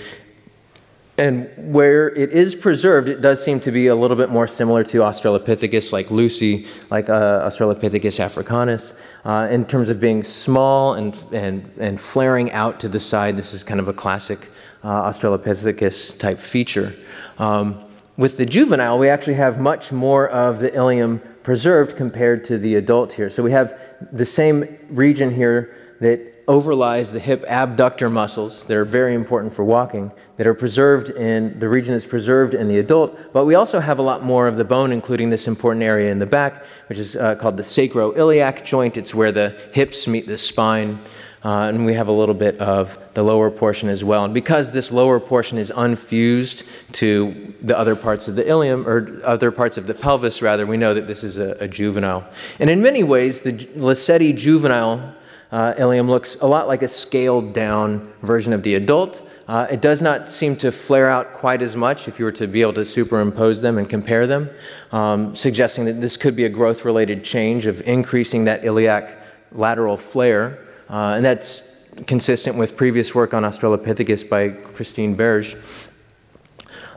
And 1.19 1.47
where 1.57 2.09
it 2.09 2.31
is 2.31 2.55
preserved, 2.55 3.07
it 3.07 3.21
does 3.21 3.43
seem 3.43 3.59
to 3.59 3.71
be 3.71 3.87
a 3.87 3.95
little 3.95 4.17
bit 4.17 4.31
more 4.31 4.47
similar 4.47 4.83
to 4.85 4.97
Australopithecus, 4.99 5.93
like 5.93 6.09
Lucy, 6.09 6.65
like 6.89 7.07
uh, 7.07 7.47
Australopithecus 7.47 8.19
africanus, 8.19 8.95
uh, 9.23 9.47
in 9.51 9.63
terms 9.65 9.89
of 9.89 9.99
being 9.99 10.23
small 10.23 10.95
and, 10.95 11.15
and, 11.31 11.71
and 11.79 12.01
flaring 12.01 12.51
out 12.51 12.79
to 12.79 12.87
the 12.87 12.99
side. 12.99 13.37
This 13.37 13.53
is 13.53 13.63
kind 13.63 13.79
of 13.79 13.87
a 13.87 13.93
classic 13.93 14.49
uh, 14.83 15.09
Australopithecus 15.09 16.17
type 16.19 16.39
feature. 16.39 16.93
Um, 17.37 17.83
with 18.17 18.37
the 18.37 18.45
juvenile, 18.45 18.99
we 18.99 19.09
actually 19.09 19.35
have 19.35 19.59
much 19.59 19.91
more 19.91 20.29
of 20.29 20.59
the 20.59 20.73
ilium 20.75 21.19
preserved 21.41 21.97
compared 21.97 22.43
to 22.45 22.57
the 22.57 22.75
adult 22.75 23.11
here. 23.11 23.29
So 23.29 23.43
we 23.43 23.51
have 23.51 23.79
the 24.11 24.25
same 24.25 24.77
region 24.89 25.33
here 25.33 25.75
that 25.99 26.45
overlies 26.47 27.11
the 27.11 27.19
hip 27.19 27.43
abductor 27.47 28.09
muscles 28.09 28.65
that 28.65 28.75
are 28.75 28.85
very 28.85 29.13
important 29.13 29.53
for 29.53 29.63
walking, 29.63 30.11
that 30.37 30.45
are 30.45 30.53
preserved 30.53 31.09
in 31.11 31.57
the 31.59 31.69
region 31.69 31.93
that's 31.93 32.05
preserved 32.05 32.53
in 32.53 32.67
the 32.67 32.79
adult, 32.79 33.17
but 33.31 33.45
we 33.45 33.55
also 33.55 33.79
have 33.79 33.99
a 33.99 34.01
lot 34.01 34.23
more 34.23 34.47
of 34.47 34.57
the 34.57 34.65
bone, 34.65 34.91
including 34.91 35.29
this 35.29 35.47
important 35.47 35.83
area 35.83 36.11
in 36.11 36.19
the 36.19 36.25
back, 36.25 36.65
which 36.87 36.99
is 36.99 37.15
uh, 37.15 37.35
called 37.35 37.55
the 37.55 37.63
sacroiliac 37.63 38.65
joint. 38.65 38.97
It's 38.97 39.15
where 39.15 39.31
the 39.31 39.57
hips 39.71 40.07
meet 40.07 40.27
the 40.27 40.37
spine. 40.37 40.99
Uh, 41.43 41.67
and 41.67 41.85
we 41.85 41.93
have 41.93 42.07
a 42.07 42.11
little 42.11 42.35
bit 42.35 42.57
of 42.59 42.97
the 43.15 43.21
lower 43.21 43.51
portion 43.51 43.89
as 43.89 44.03
well. 44.03 44.23
And 44.23 44.33
because 44.33 44.71
this 44.71 44.91
lower 44.91 45.19
portion 45.19 45.57
is 45.57 45.73
unfused 45.75 46.63
to 46.93 47.53
the 47.61 47.77
other 47.77 47.95
parts 47.97 48.29
of 48.29 48.35
the 48.35 48.47
ilium, 48.47 48.87
or 48.87 49.19
other 49.25 49.51
parts 49.51 49.77
of 49.77 49.85
the 49.85 49.93
pelvis, 49.93 50.41
rather, 50.41 50.65
we 50.65 50.77
know 50.77 50.93
that 50.93 51.05
this 51.05 51.23
is 51.23 51.37
a, 51.37 51.51
a 51.59 51.67
juvenile. 51.67 52.25
And 52.59 52.69
in 52.69 52.81
many 52.81 53.03
ways, 53.03 53.41
the 53.41 53.53
Lesedi 53.53 54.35
juvenile 54.35 55.13
uh, 55.51 55.73
ilium 55.77 56.09
looks 56.09 56.35
a 56.35 56.47
lot 56.47 56.67
like 56.67 56.81
a 56.81 56.87
scaled 56.87 57.53
down 57.53 58.11
version 58.21 58.53
of 58.53 58.63
the 58.63 58.75
adult. 58.75 59.27
Uh, 59.47 59.67
it 59.69 59.81
does 59.81 60.01
not 60.01 60.31
seem 60.31 60.55
to 60.55 60.71
flare 60.71 61.09
out 61.09 61.33
quite 61.33 61.61
as 61.61 61.75
much 61.75 62.07
if 62.07 62.17
you 62.17 62.25
were 62.25 62.31
to 62.31 62.47
be 62.47 62.61
able 62.61 62.73
to 62.73 62.85
superimpose 62.85 63.61
them 63.61 63.77
and 63.77 63.89
compare 63.89 64.25
them, 64.25 64.49
um, 64.93 65.35
suggesting 65.35 65.83
that 65.83 65.99
this 65.99 66.15
could 66.15 66.35
be 66.35 66.45
a 66.45 66.49
growth 66.49 66.85
related 66.85 67.23
change 67.23 67.65
of 67.65 67.81
increasing 67.81 68.45
that 68.45 68.63
iliac 68.63 69.17
lateral 69.51 69.97
flare. 69.97 70.57
Uh, 70.89 71.15
and 71.15 71.25
that's 71.25 71.61
consistent 72.07 72.57
with 72.57 72.75
previous 72.75 73.13
work 73.13 73.33
on 73.33 73.43
Australopithecus 73.43 74.27
by 74.27 74.49
Christine 74.49 75.15
Berge. 75.15 75.55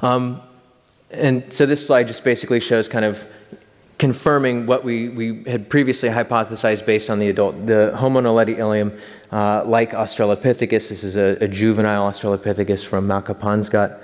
Um, 0.02 0.40
and 1.10 1.52
so 1.52 1.66
this 1.66 1.86
slide 1.86 2.06
just 2.06 2.24
basically 2.24 2.60
shows 2.60 2.88
kind 2.88 3.04
of 3.04 3.26
confirming 3.98 4.66
what 4.66 4.84
we, 4.84 5.08
we 5.08 5.44
had 5.44 5.68
previously 5.70 6.08
hypothesized 6.08 6.84
based 6.84 7.08
on 7.08 7.18
the 7.18 7.28
adult. 7.28 7.66
The 7.66 7.96
Homo 7.96 8.20
naledi 8.20 8.58
ilium, 8.58 8.98
uh, 9.32 9.64
like 9.64 9.92
Australopithecus, 9.92 10.88
this 10.88 11.04
is 11.04 11.16
a, 11.16 11.38
a 11.40 11.48
juvenile 11.48 12.10
Australopithecus 12.10 12.84
from 12.84 13.08
Makapansgat, 13.08 14.00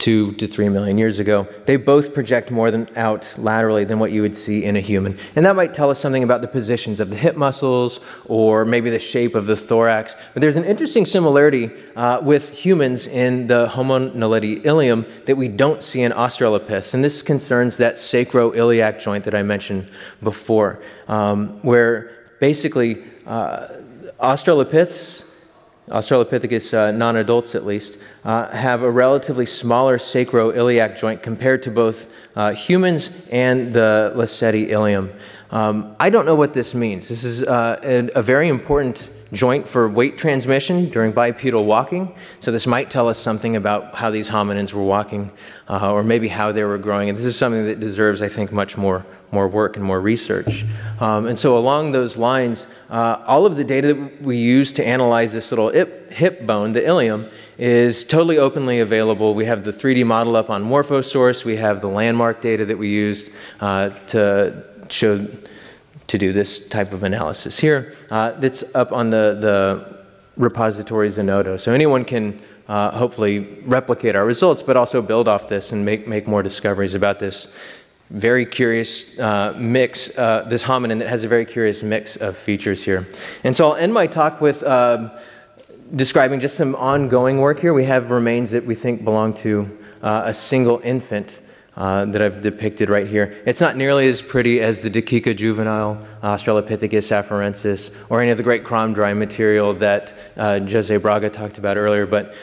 two 0.00 0.32
to 0.32 0.48
three 0.48 0.68
million 0.68 0.98
years 0.98 1.18
ago, 1.18 1.46
they 1.66 1.76
both 1.76 2.12
project 2.12 2.50
more 2.50 2.70
than 2.70 2.88
out 2.96 3.32
laterally 3.38 3.84
than 3.84 3.98
what 3.98 4.10
you 4.10 4.22
would 4.22 4.34
see 4.34 4.64
in 4.64 4.74
a 4.76 4.80
human. 4.80 5.16
And 5.36 5.46
that 5.46 5.54
might 5.54 5.74
tell 5.74 5.90
us 5.90 6.00
something 6.00 6.22
about 6.22 6.40
the 6.40 6.48
positions 6.48 6.98
of 6.98 7.10
the 7.10 7.16
hip 7.16 7.36
muscles 7.36 8.00
or 8.24 8.64
maybe 8.64 8.90
the 8.90 8.98
shape 8.98 9.34
of 9.34 9.46
the 9.46 9.56
thorax. 9.56 10.16
But 10.32 10.40
there's 10.40 10.56
an 10.56 10.64
interesting 10.64 11.06
similarity 11.06 11.70
uh, 11.94 12.20
with 12.22 12.50
humans 12.50 13.06
in 13.06 13.46
the 13.46 13.68
Homo 13.68 14.10
naledi 14.10 14.64
ilium 14.64 15.06
that 15.26 15.36
we 15.36 15.48
don't 15.48 15.84
see 15.84 16.00
in 16.00 16.12
Australopiths. 16.12 16.94
And 16.94 17.04
this 17.04 17.20
concerns 17.22 17.76
that 17.76 17.96
sacroiliac 17.96 19.00
joint 19.00 19.24
that 19.24 19.34
I 19.34 19.42
mentioned 19.42 19.90
before, 20.22 20.82
um, 21.08 21.60
where 21.62 22.10
basically 22.40 23.04
uh, 23.26 23.68
Australopiths 24.18 25.29
Australopithecus 25.90 26.72
uh, 26.72 26.90
non 26.92 27.16
adults 27.16 27.54
at 27.54 27.66
least, 27.66 27.98
uh, 28.24 28.48
have 28.48 28.82
a 28.82 28.90
relatively 28.90 29.46
smaller 29.46 29.98
sacroiliac 29.98 30.98
joint 30.98 31.22
compared 31.22 31.62
to 31.64 31.70
both 31.70 32.12
uh, 32.36 32.52
humans 32.52 33.10
and 33.30 33.72
the 33.72 34.12
Lesedi 34.14 34.68
ilium. 34.68 35.12
Um, 35.50 35.96
I 35.98 36.10
don't 36.10 36.26
know 36.26 36.36
what 36.36 36.54
this 36.54 36.74
means. 36.74 37.08
This 37.08 37.24
is 37.24 37.42
uh, 37.42 37.80
a, 37.82 38.18
a, 38.18 38.22
very 38.22 38.48
important 38.48 39.10
joint 39.32 39.66
for 39.66 39.88
weight 39.88 40.16
transmission 40.16 40.88
during 40.90 41.10
bipedal 41.10 41.64
walking. 41.64 42.14
So, 42.38 42.52
this 42.52 42.68
might 42.68 42.88
tell 42.88 43.08
us 43.08 43.18
something 43.18 43.56
about 43.56 43.96
how 43.96 44.10
these 44.10 44.28
hominins 44.28 44.72
were 44.72 44.84
walking 44.84 45.32
uh, 45.68 45.92
or 45.92 46.04
maybe 46.04 46.28
how 46.28 46.52
they 46.52 46.62
were 46.62 46.78
growing. 46.78 47.08
And 47.08 47.18
this 47.18 47.24
is 47.24 47.34
something 47.34 47.66
that 47.66 47.80
deserves, 47.80 48.22
I 48.22 48.28
think, 48.28 48.52
much 48.52 48.76
more 48.76 49.04
more 49.32 49.48
work 49.48 49.76
and 49.76 49.84
more 49.84 50.00
research. 50.00 50.64
Um, 51.00 51.26
and 51.26 51.38
so, 51.38 51.56
along 51.56 51.92
those 51.92 52.16
lines, 52.16 52.66
uh, 52.90 53.22
all 53.26 53.46
of 53.46 53.56
the 53.56 53.64
data 53.64 53.94
that 53.94 54.22
we 54.22 54.36
use 54.36 54.72
to 54.72 54.86
analyze 54.86 55.32
this 55.32 55.50
little 55.52 55.70
hip, 55.70 56.12
hip 56.12 56.46
bone, 56.46 56.72
the 56.72 56.84
ilium, 56.84 57.26
is 57.58 58.04
totally 58.04 58.38
openly 58.38 58.80
available. 58.80 59.34
We 59.34 59.44
have 59.44 59.64
the 59.64 59.70
3D 59.70 60.04
model 60.06 60.36
up 60.36 60.50
on 60.50 60.64
Morphosource. 60.64 61.44
We 61.44 61.56
have 61.56 61.80
the 61.80 61.88
landmark 61.88 62.40
data 62.40 62.64
that 62.64 62.78
we 62.78 62.88
used 62.88 63.30
uh, 63.60 63.90
to 64.08 64.64
show 64.88 65.26
to 66.06 66.18
do 66.18 66.32
this 66.32 66.68
type 66.68 66.92
of 66.92 67.04
analysis 67.04 67.58
here. 67.60 67.94
Uh, 68.10 68.32
that's 68.32 68.64
up 68.74 68.90
on 68.90 69.10
the, 69.10 69.38
the 69.40 70.04
repository 70.36 71.06
Zenodo. 71.08 71.60
So 71.60 71.72
anyone 71.72 72.04
can 72.04 72.40
uh, 72.66 72.90
hopefully 72.90 73.58
replicate 73.64 74.16
our 74.16 74.24
results, 74.24 74.60
but 74.62 74.76
also 74.76 75.02
build 75.02 75.28
off 75.28 75.46
this 75.46 75.70
and 75.70 75.84
make, 75.84 76.08
make 76.08 76.26
more 76.26 76.42
discoveries 76.42 76.94
about 76.94 77.20
this 77.20 77.52
very 78.10 78.44
curious 78.44 79.18
uh, 79.20 79.54
mix, 79.56 80.18
uh, 80.18 80.44
this 80.48 80.64
hominin 80.64 80.98
that 80.98 81.08
has 81.08 81.22
a 81.22 81.28
very 81.28 81.46
curious 81.46 81.82
mix 81.82 82.16
of 82.16 82.36
features 82.36 82.84
here. 82.84 83.06
And 83.44 83.56
so 83.56 83.70
I'll 83.70 83.76
end 83.76 83.94
my 83.94 84.06
talk 84.08 84.40
with 84.40 84.62
uh, 84.64 85.10
describing 85.94 86.40
just 86.40 86.56
some 86.56 86.74
ongoing 86.74 87.38
work 87.38 87.60
here. 87.60 87.72
We 87.72 87.84
have 87.84 88.10
remains 88.10 88.50
that 88.50 88.64
we 88.64 88.74
think 88.74 89.04
belong 89.04 89.34
to 89.34 89.78
uh, 90.02 90.22
a 90.26 90.34
single 90.34 90.80
infant. 90.82 91.40
Uh, 91.80 92.04
that 92.04 92.20
I've 92.20 92.42
depicted 92.42 92.90
right 92.90 93.06
here. 93.06 93.40
It's 93.46 93.62
not 93.62 93.74
nearly 93.74 94.06
as 94.06 94.20
pretty 94.20 94.60
as 94.60 94.82
the 94.82 94.90
Dikika 94.90 95.34
juvenile, 95.34 95.96
Australopithecus 96.22 97.08
afarensis, 97.10 97.90
or 98.10 98.20
any 98.20 98.30
of 98.30 98.36
the 98.36 98.42
great 98.42 98.64
Kromdraai 98.64 99.16
material 99.16 99.72
that 99.72 100.12
uh, 100.36 100.60
Jose 100.60 100.94
Braga 100.98 101.30
talked 101.30 101.56
about 101.56 101.78
earlier, 101.78 102.04
but 102.04 102.34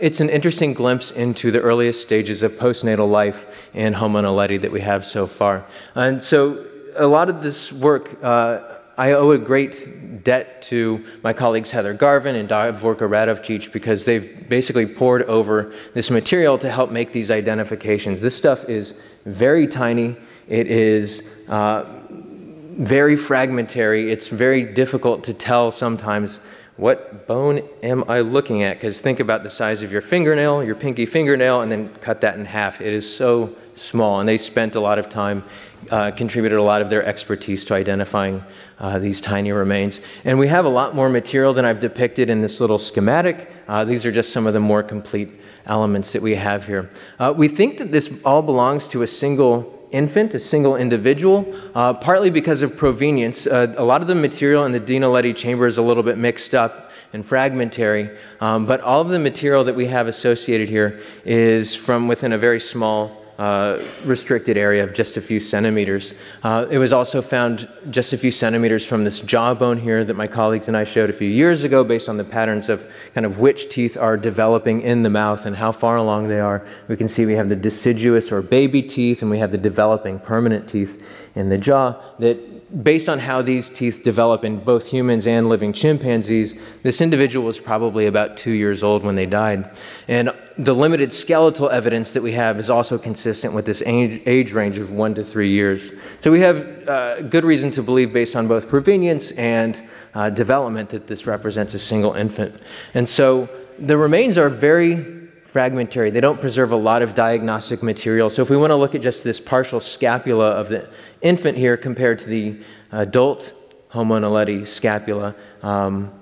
it's 0.00 0.18
an 0.18 0.28
interesting 0.28 0.74
glimpse 0.74 1.12
into 1.12 1.52
the 1.52 1.60
earliest 1.60 2.02
stages 2.02 2.42
of 2.42 2.54
postnatal 2.54 3.08
life 3.08 3.46
in 3.74 3.92
Homo 3.92 4.22
naledi 4.22 4.60
that 4.60 4.72
we 4.72 4.80
have 4.80 5.04
so 5.04 5.28
far. 5.28 5.64
And 5.94 6.20
so, 6.20 6.66
a 6.96 7.06
lot 7.06 7.28
of 7.28 7.44
this 7.44 7.72
work, 7.72 8.18
uh, 8.24 8.58
I 8.96 9.12
owe 9.12 9.32
a 9.32 9.38
great 9.38 10.22
debt 10.22 10.62
to 10.62 11.04
my 11.22 11.32
colleagues 11.32 11.70
Heather 11.70 11.94
Garvin 11.94 12.36
and 12.36 12.48
Davorka 12.48 13.08
Radovcic 13.08 13.72
because 13.72 14.04
they've 14.04 14.48
basically 14.48 14.86
poured 14.86 15.22
over 15.22 15.72
this 15.94 16.10
material 16.10 16.58
to 16.58 16.70
help 16.70 16.90
make 16.90 17.12
these 17.12 17.30
identifications. 17.30 18.20
This 18.22 18.36
stuff 18.36 18.68
is 18.68 18.94
very 19.26 19.66
tiny. 19.66 20.16
It 20.48 20.68
is 20.68 21.30
uh, 21.48 21.84
very 22.10 23.16
fragmentary. 23.16 24.12
It's 24.12 24.28
very 24.28 24.62
difficult 24.62 25.24
to 25.24 25.34
tell 25.34 25.70
sometimes 25.70 26.38
what 26.76 27.28
bone 27.28 27.62
am 27.84 28.04
I 28.08 28.20
looking 28.20 28.64
at? 28.64 28.76
Because 28.76 29.00
think 29.00 29.20
about 29.20 29.44
the 29.44 29.50
size 29.50 29.82
of 29.82 29.92
your 29.92 30.00
fingernail, 30.00 30.64
your 30.64 30.74
pinky 30.74 31.06
fingernail, 31.06 31.60
and 31.60 31.70
then 31.70 31.88
cut 32.00 32.20
that 32.22 32.36
in 32.36 32.44
half. 32.44 32.80
It 32.80 32.92
is 32.92 33.16
so 33.16 33.54
small. 33.74 34.18
And 34.20 34.28
they 34.28 34.38
spent 34.38 34.74
a 34.74 34.80
lot 34.80 34.98
of 34.98 35.08
time, 35.08 35.44
uh, 35.90 36.10
contributed 36.10 36.58
a 36.58 36.62
lot 36.62 36.82
of 36.82 36.90
their 36.90 37.04
expertise 37.04 37.64
to 37.66 37.74
identifying 37.74 38.42
uh, 38.78 38.98
these 38.98 39.20
tiny 39.20 39.52
remains. 39.52 40.00
And 40.24 40.38
we 40.38 40.48
have 40.48 40.64
a 40.64 40.68
lot 40.68 40.94
more 40.94 41.08
material 41.08 41.52
than 41.52 41.64
I've 41.64 41.80
depicted 41.80 42.28
in 42.28 42.40
this 42.40 42.60
little 42.60 42.78
schematic. 42.78 43.50
Uh, 43.68 43.84
these 43.84 44.04
are 44.04 44.12
just 44.12 44.32
some 44.32 44.46
of 44.46 44.52
the 44.52 44.60
more 44.60 44.82
complete 44.82 45.40
elements 45.66 46.12
that 46.12 46.22
we 46.22 46.34
have 46.34 46.66
here. 46.66 46.90
Uh, 47.18 47.32
we 47.36 47.48
think 47.48 47.78
that 47.78 47.92
this 47.92 48.12
all 48.24 48.42
belongs 48.42 48.88
to 48.88 49.02
a 49.02 49.06
single 49.06 49.88
infant, 49.90 50.34
a 50.34 50.40
single 50.40 50.76
individual, 50.76 51.54
uh, 51.74 51.94
partly 51.94 52.28
because 52.28 52.62
of 52.62 52.76
provenience. 52.76 53.46
Uh, 53.46 53.72
a 53.78 53.84
lot 53.84 54.00
of 54.00 54.08
the 54.08 54.14
material 54.14 54.64
in 54.64 54.72
the 54.72 54.80
Dinaledi 54.80 55.34
chamber 55.34 55.66
is 55.66 55.78
a 55.78 55.82
little 55.82 56.02
bit 56.02 56.18
mixed 56.18 56.54
up 56.54 56.90
and 57.12 57.24
fragmentary, 57.24 58.10
um, 58.40 58.66
but 58.66 58.80
all 58.80 59.00
of 59.00 59.08
the 59.08 59.18
material 59.20 59.62
that 59.62 59.76
we 59.76 59.86
have 59.86 60.08
associated 60.08 60.68
here 60.68 61.00
is 61.24 61.74
from 61.74 62.08
within 62.08 62.32
a 62.32 62.38
very 62.38 62.58
small 62.58 63.23
uh, 63.38 63.82
restricted 64.04 64.56
area 64.56 64.84
of 64.84 64.94
just 64.94 65.16
a 65.16 65.20
few 65.20 65.40
centimeters. 65.40 66.14
Uh, 66.42 66.66
it 66.70 66.78
was 66.78 66.92
also 66.92 67.20
found 67.20 67.68
just 67.90 68.12
a 68.12 68.18
few 68.18 68.30
centimeters 68.30 68.86
from 68.86 69.04
this 69.04 69.20
jawbone 69.20 69.76
here 69.78 70.04
that 70.04 70.14
my 70.14 70.26
colleagues 70.26 70.68
and 70.68 70.76
I 70.76 70.84
showed 70.84 71.10
a 71.10 71.12
few 71.12 71.28
years 71.28 71.64
ago 71.64 71.82
based 71.82 72.08
on 72.08 72.16
the 72.16 72.24
patterns 72.24 72.68
of 72.68 72.86
kind 73.14 73.26
of 73.26 73.40
which 73.40 73.68
teeth 73.70 73.96
are 73.96 74.16
developing 74.16 74.82
in 74.82 75.02
the 75.02 75.10
mouth 75.10 75.46
and 75.46 75.56
how 75.56 75.72
far 75.72 75.96
along 75.96 76.28
they 76.28 76.40
are. 76.40 76.64
We 76.86 76.96
can 76.96 77.08
see 77.08 77.26
we 77.26 77.34
have 77.34 77.48
the 77.48 77.56
deciduous 77.56 78.30
or 78.30 78.40
baby 78.40 78.82
teeth 78.82 79.22
and 79.22 79.30
we 79.30 79.38
have 79.38 79.50
the 79.50 79.58
developing 79.58 80.20
permanent 80.20 80.68
teeth 80.68 81.04
in 81.34 81.48
the 81.48 81.58
jaw 81.58 82.00
that 82.20 82.82
based 82.82 83.08
on 83.08 83.18
how 83.18 83.42
these 83.42 83.68
teeth 83.68 84.02
develop 84.02 84.44
in 84.44 84.58
both 84.58 84.88
humans 84.88 85.26
and 85.26 85.48
living 85.48 85.72
chimpanzees, 85.72 86.80
this 86.82 87.00
individual 87.00 87.46
was 87.46 87.58
probably 87.58 88.06
about 88.06 88.36
two 88.36 88.52
years 88.52 88.82
old 88.82 89.04
when 89.04 89.14
they 89.14 89.26
died. 89.26 89.70
And 90.08 90.32
the 90.56 90.74
limited 90.74 91.12
skeletal 91.12 91.68
evidence 91.68 92.12
that 92.12 92.22
we 92.22 92.32
have 92.32 92.60
is 92.60 92.70
also 92.70 92.96
consistent 92.96 93.54
with 93.54 93.64
this 93.64 93.82
age, 93.86 94.22
age 94.26 94.52
range 94.52 94.78
of 94.78 94.92
one 94.92 95.14
to 95.14 95.24
three 95.24 95.50
years. 95.50 95.92
So 96.20 96.30
we 96.30 96.40
have 96.40 96.88
uh, 96.88 97.22
good 97.22 97.44
reason 97.44 97.70
to 97.72 97.82
believe, 97.82 98.12
based 98.12 98.36
on 98.36 98.46
both 98.46 98.68
provenience 98.68 99.32
and 99.32 99.82
uh, 100.14 100.30
development, 100.30 100.90
that 100.90 101.06
this 101.06 101.26
represents 101.26 101.74
a 101.74 101.78
single 101.78 102.14
infant. 102.14 102.62
And 102.94 103.08
so 103.08 103.48
the 103.78 103.98
remains 103.98 104.38
are 104.38 104.48
very 104.48 105.28
fragmentary. 105.44 106.10
They 106.10 106.20
don't 106.20 106.40
preserve 106.40 106.72
a 106.72 106.76
lot 106.76 107.02
of 107.02 107.14
diagnostic 107.14 107.82
material. 107.82 108.30
So 108.30 108.42
if 108.42 108.50
we 108.50 108.56
want 108.56 108.70
to 108.70 108.76
look 108.76 108.94
at 108.94 109.02
just 109.02 109.24
this 109.24 109.40
partial 109.40 109.80
scapula 109.80 110.50
of 110.50 110.68
the 110.68 110.88
infant 111.22 111.58
here 111.58 111.76
compared 111.76 112.18
to 112.20 112.26
the 112.26 112.60
adult 112.92 113.52
Homo 113.88 114.18
naledi 114.18 114.66
scapula, 114.66 115.34
um, 115.62 116.12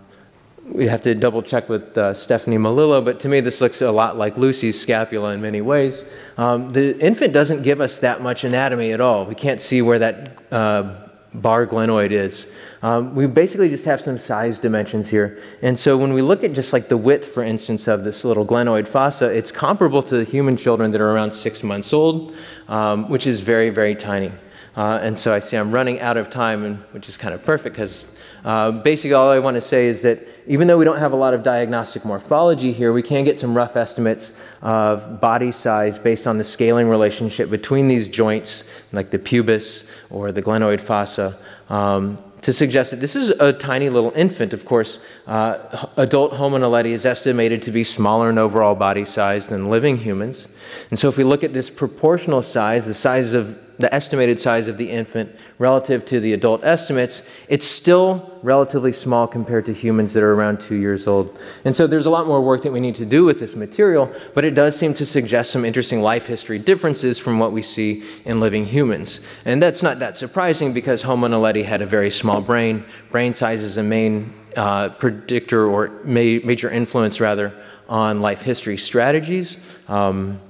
we 0.64 0.86
have 0.86 1.02
to 1.02 1.14
double 1.14 1.42
check 1.42 1.68
with 1.68 1.96
uh, 1.98 2.14
Stephanie 2.14 2.56
Melillo, 2.56 3.04
but 3.04 3.18
to 3.20 3.28
me 3.28 3.40
this 3.40 3.60
looks 3.60 3.82
a 3.82 3.90
lot 3.90 4.16
like 4.16 4.36
Lucy's 4.36 4.80
scapula 4.80 5.32
in 5.32 5.40
many 5.40 5.60
ways. 5.60 6.04
Um, 6.36 6.72
the 6.72 6.98
infant 6.98 7.32
doesn't 7.32 7.62
give 7.62 7.80
us 7.80 7.98
that 7.98 8.22
much 8.22 8.44
anatomy 8.44 8.92
at 8.92 9.00
all. 9.00 9.26
We 9.26 9.34
can't 9.34 9.60
see 9.60 9.82
where 9.82 9.98
that 9.98 10.42
uh, 10.52 11.08
bar 11.34 11.66
glenoid 11.66 12.10
is. 12.10 12.46
Um, 12.82 13.14
we 13.14 13.26
basically 13.26 13.68
just 13.68 13.84
have 13.84 14.00
some 14.00 14.18
size 14.18 14.58
dimensions 14.58 15.08
here. 15.08 15.40
And 15.62 15.78
so 15.78 15.96
when 15.96 16.12
we 16.12 16.22
look 16.22 16.42
at 16.42 16.52
just 16.52 16.72
like 16.72 16.88
the 16.88 16.96
width, 16.96 17.26
for 17.26 17.42
instance, 17.44 17.86
of 17.86 18.02
this 18.02 18.24
little 18.24 18.44
glenoid 18.44 18.88
fossa, 18.88 19.26
it's 19.26 19.52
comparable 19.52 20.02
to 20.02 20.16
the 20.16 20.24
human 20.24 20.56
children 20.56 20.90
that 20.90 21.00
are 21.00 21.10
around 21.10 21.32
six 21.32 21.62
months 21.62 21.92
old, 21.92 22.34
um, 22.68 23.08
which 23.08 23.26
is 23.26 23.40
very, 23.40 23.70
very 23.70 23.94
tiny. 23.94 24.32
Uh, 24.76 24.98
and 25.02 25.18
so 25.18 25.34
I 25.34 25.38
see 25.38 25.56
I'm 25.56 25.70
running 25.70 26.00
out 26.00 26.16
of 26.16 26.30
time, 26.30 26.64
and, 26.64 26.78
which 26.92 27.08
is 27.08 27.16
kind 27.16 27.34
of 27.34 27.44
perfect 27.44 27.76
because 27.76 28.06
uh, 28.44 28.70
basically 28.70 29.14
all 29.14 29.30
I 29.30 29.38
want 29.38 29.54
to 29.56 29.60
say 29.60 29.86
is 29.86 30.02
that 30.02 30.26
even 30.46 30.66
though 30.66 30.78
we 30.78 30.84
don't 30.84 30.98
have 30.98 31.12
a 31.12 31.16
lot 31.16 31.34
of 31.34 31.42
diagnostic 31.42 32.04
morphology 32.04 32.72
here, 32.72 32.92
we 32.92 33.02
can 33.02 33.22
get 33.24 33.38
some 33.38 33.56
rough 33.56 33.76
estimates 33.76 34.32
of 34.62 35.20
body 35.20 35.52
size 35.52 35.98
based 35.98 36.26
on 36.26 36.38
the 36.38 36.44
scaling 36.44 36.88
relationship 36.88 37.50
between 37.50 37.86
these 37.86 38.08
joints, 38.08 38.64
like 38.92 39.10
the 39.10 39.18
pubis 39.18 39.88
or 40.10 40.32
the 40.32 40.42
glenoid 40.42 40.80
fossa. 40.80 41.38
Um, 41.68 42.18
to 42.42 42.52
suggest 42.52 42.90
that 42.90 42.98
this 42.98 43.14
is 43.14 43.30
a 43.30 43.52
tiny 43.52 43.88
little 43.88 44.12
infant. 44.16 44.52
Of 44.52 44.64
course, 44.64 44.98
uh, 45.28 45.86
adult 45.96 46.32
Homo 46.32 46.58
naledi 46.58 46.90
is 46.90 47.06
estimated 47.06 47.62
to 47.62 47.70
be 47.70 47.84
smaller 47.84 48.30
in 48.30 48.38
overall 48.38 48.74
body 48.74 49.04
size 49.04 49.46
than 49.46 49.70
living 49.70 49.96
humans. 49.96 50.48
And 50.90 50.98
so, 50.98 51.08
if 51.08 51.16
we 51.16 51.22
look 51.22 51.44
at 51.44 51.52
this 51.52 51.70
proportional 51.70 52.42
size, 52.42 52.84
the 52.84 52.94
size 52.94 53.32
of 53.32 53.56
the 53.78 53.92
estimated 53.94 54.40
size 54.40 54.68
of 54.68 54.76
the 54.76 54.88
infant 54.88 55.34
relative 55.58 56.04
to 56.06 56.20
the 56.20 56.32
adult 56.32 56.62
estimates, 56.64 57.22
it's 57.48 57.66
still 57.66 58.38
relatively 58.42 58.92
small 58.92 59.26
compared 59.26 59.64
to 59.66 59.72
humans 59.72 60.12
that 60.12 60.22
are 60.22 60.34
around 60.34 60.60
two 60.60 60.74
years 60.74 61.06
old. 61.06 61.38
And 61.64 61.74
so 61.74 61.86
there's 61.86 62.06
a 62.06 62.10
lot 62.10 62.26
more 62.26 62.40
work 62.40 62.62
that 62.62 62.72
we 62.72 62.80
need 62.80 62.94
to 62.96 63.06
do 63.06 63.24
with 63.24 63.38
this 63.38 63.56
material, 63.56 64.12
but 64.34 64.44
it 64.44 64.52
does 64.52 64.76
seem 64.76 64.94
to 64.94 65.06
suggest 65.06 65.50
some 65.50 65.64
interesting 65.64 66.00
life 66.02 66.26
history 66.26 66.58
differences 66.58 67.18
from 67.18 67.38
what 67.38 67.52
we 67.52 67.62
see 67.62 68.04
in 68.24 68.40
living 68.40 68.64
humans. 68.64 69.20
And 69.44 69.62
that's 69.62 69.82
not 69.82 69.98
that 70.00 70.18
surprising 70.18 70.72
because 70.72 71.02
Homo 71.02 71.28
naledi 71.28 71.64
had 71.64 71.82
a 71.82 71.86
very 71.86 72.10
small 72.10 72.40
brain. 72.40 72.84
Brain 73.10 73.34
size 73.34 73.62
is 73.62 73.76
a 73.76 73.82
main 73.82 74.32
uh, 74.56 74.90
predictor 74.90 75.66
or 75.66 75.88
ma- 76.04 76.40
major 76.44 76.70
influence, 76.70 77.20
rather, 77.20 77.52
on 77.88 78.20
life 78.20 78.42
history 78.42 78.76
strategies. 78.76 79.56
Um, 79.88 80.40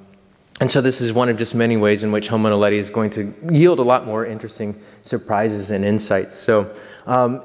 and 0.60 0.70
so 0.70 0.80
this 0.80 1.00
is 1.00 1.12
one 1.12 1.28
of 1.28 1.36
just 1.36 1.54
many 1.54 1.76
ways 1.76 2.04
in 2.04 2.12
which 2.12 2.28
Homo 2.28 2.50
naledi 2.50 2.74
is 2.74 2.90
going 2.90 3.10
to 3.10 3.34
yield 3.50 3.78
a 3.78 3.82
lot 3.82 4.06
more 4.06 4.26
interesting 4.26 4.78
surprises 5.02 5.70
and 5.70 5.84
insights. 5.84 6.36
So 6.36 6.74
um, 7.06 7.42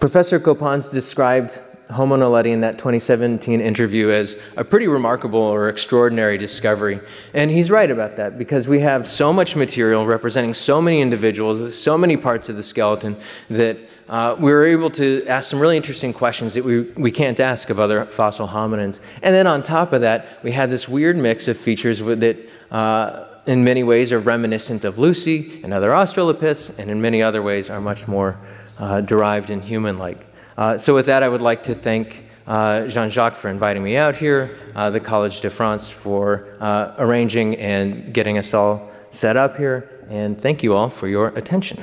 Professor 0.00 0.40
Copans 0.40 0.88
described 0.88 1.60
Homo 1.90 2.16
naledi 2.16 2.52
in 2.52 2.60
that 2.60 2.78
2017 2.78 3.60
interview 3.60 4.10
as 4.10 4.38
a 4.56 4.64
pretty 4.64 4.88
remarkable 4.88 5.40
or 5.40 5.68
extraordinary 5.68 6.38
discovery. 6.38 7.00
And 7.34 7.50
he's 7.50 7.70
right 7.70 7.90
about 7.90 8.16
that 8.16 8.38
because 8.38 8.66
we 8.66 8.80
have 8.80 9.04
so 9.04 9.32
much 9.32 9.54
material 9.54 10.06
representing 10.06 10.54
so 10.54 10.80
many 10.80 11.00
individuals, 11.00 11.78
so 11.78 11.98
many 11.98 12.16
parts 12.16 12.48
of 12.48 12.56
the 12.56 12.62
skeleton 12.62 13.16
that 13.50 13.76
uh, 14.12 14.36
we 14.38 14.52
were 14.52 14.66
able 14.66 14.90
to 14.90 15.26
ask 15.26 15.48
some 15.48 15.58
really 15.58 15.74
interesting 15.74 16.12
questions 16.12 16.52
that 16.52 16.62
we, 16.62 16.82
we 16.98 17.10
can't 17.10 17.40
ask 17.40 17.70
of 17.70 17.80
other 17.80 18.04
fossil 18.04 18.46
hominins. 18.46 19.00
And 19.22 19.34
then 19.34 19.46
on 19.46 19.62
top 19.62 19.94
of 19.94 20.02
that, 20.02 20.26
we 20.42 20.52
had 20.52 20.68
this 20.68 20.86
weird 20.86 21.16
mix 21.16 21.48
of 21.48 21.56
features 21.56 21.98
that, 22.00 22.36
uh, 22.70 23.24
in 23.46 23.64
many 23.64 23.82
ways, 23.82 24.12
are 24.12 24.18
reminiscent 24.18 24.84
of 24.84 24.98
Lucy 24.98 25.62
and 25.64 25.72
other 25.72 25.92
Australopiths, 25.92 26.78
and 26.78 26.90
in 26.90 27.00
many 27.00 27.22
other 27.22 27.40
ways 27.40 27.70
are 27.70 27.80
much 27.80 28.06
more 28.06 28.38
uh, 28.78 29.00
derived 29.00 29.48
and 29.48 29.64
human 29.64 29.96
like. 29.96 30.26
Uh, 30.58 30.76
so, 30.76 30.94
with 30.94 31.06
that, 31.06 31.22
I 31.22 31.28
would 31.28 31.40
like 31.40 31.62
to 31.62 31.74
thank 31.74 32.24
uh, 32.46 32.86
Jean 32.88 33.08
Jacques 33.08 33.36
for 33.36 33.48
inviting 33.48 33.82
me 33.82 33.96
out 33.96 34.14
here, 34.14 34.58
uh, 34.74 34.90
the 34.90 35.00
College 35.00 35.40
de 35.40 35.48
France 35.48 35.88
for 35.88 36.54
arranging 36.98 37.56
and 37.56 38.12
getting 38.12 38.36
us 38.36 38.52
all 38.52 38.90
set 39.08 39.38
up 39.38 39.56
here, 39.56 40.04
and 40.10 40.38
thank 40.38 40.62
you 40.62 40.74
all 40.74 40.90
for 40.90 41.08
your 41.08 41.28
attention. 41.28 41.82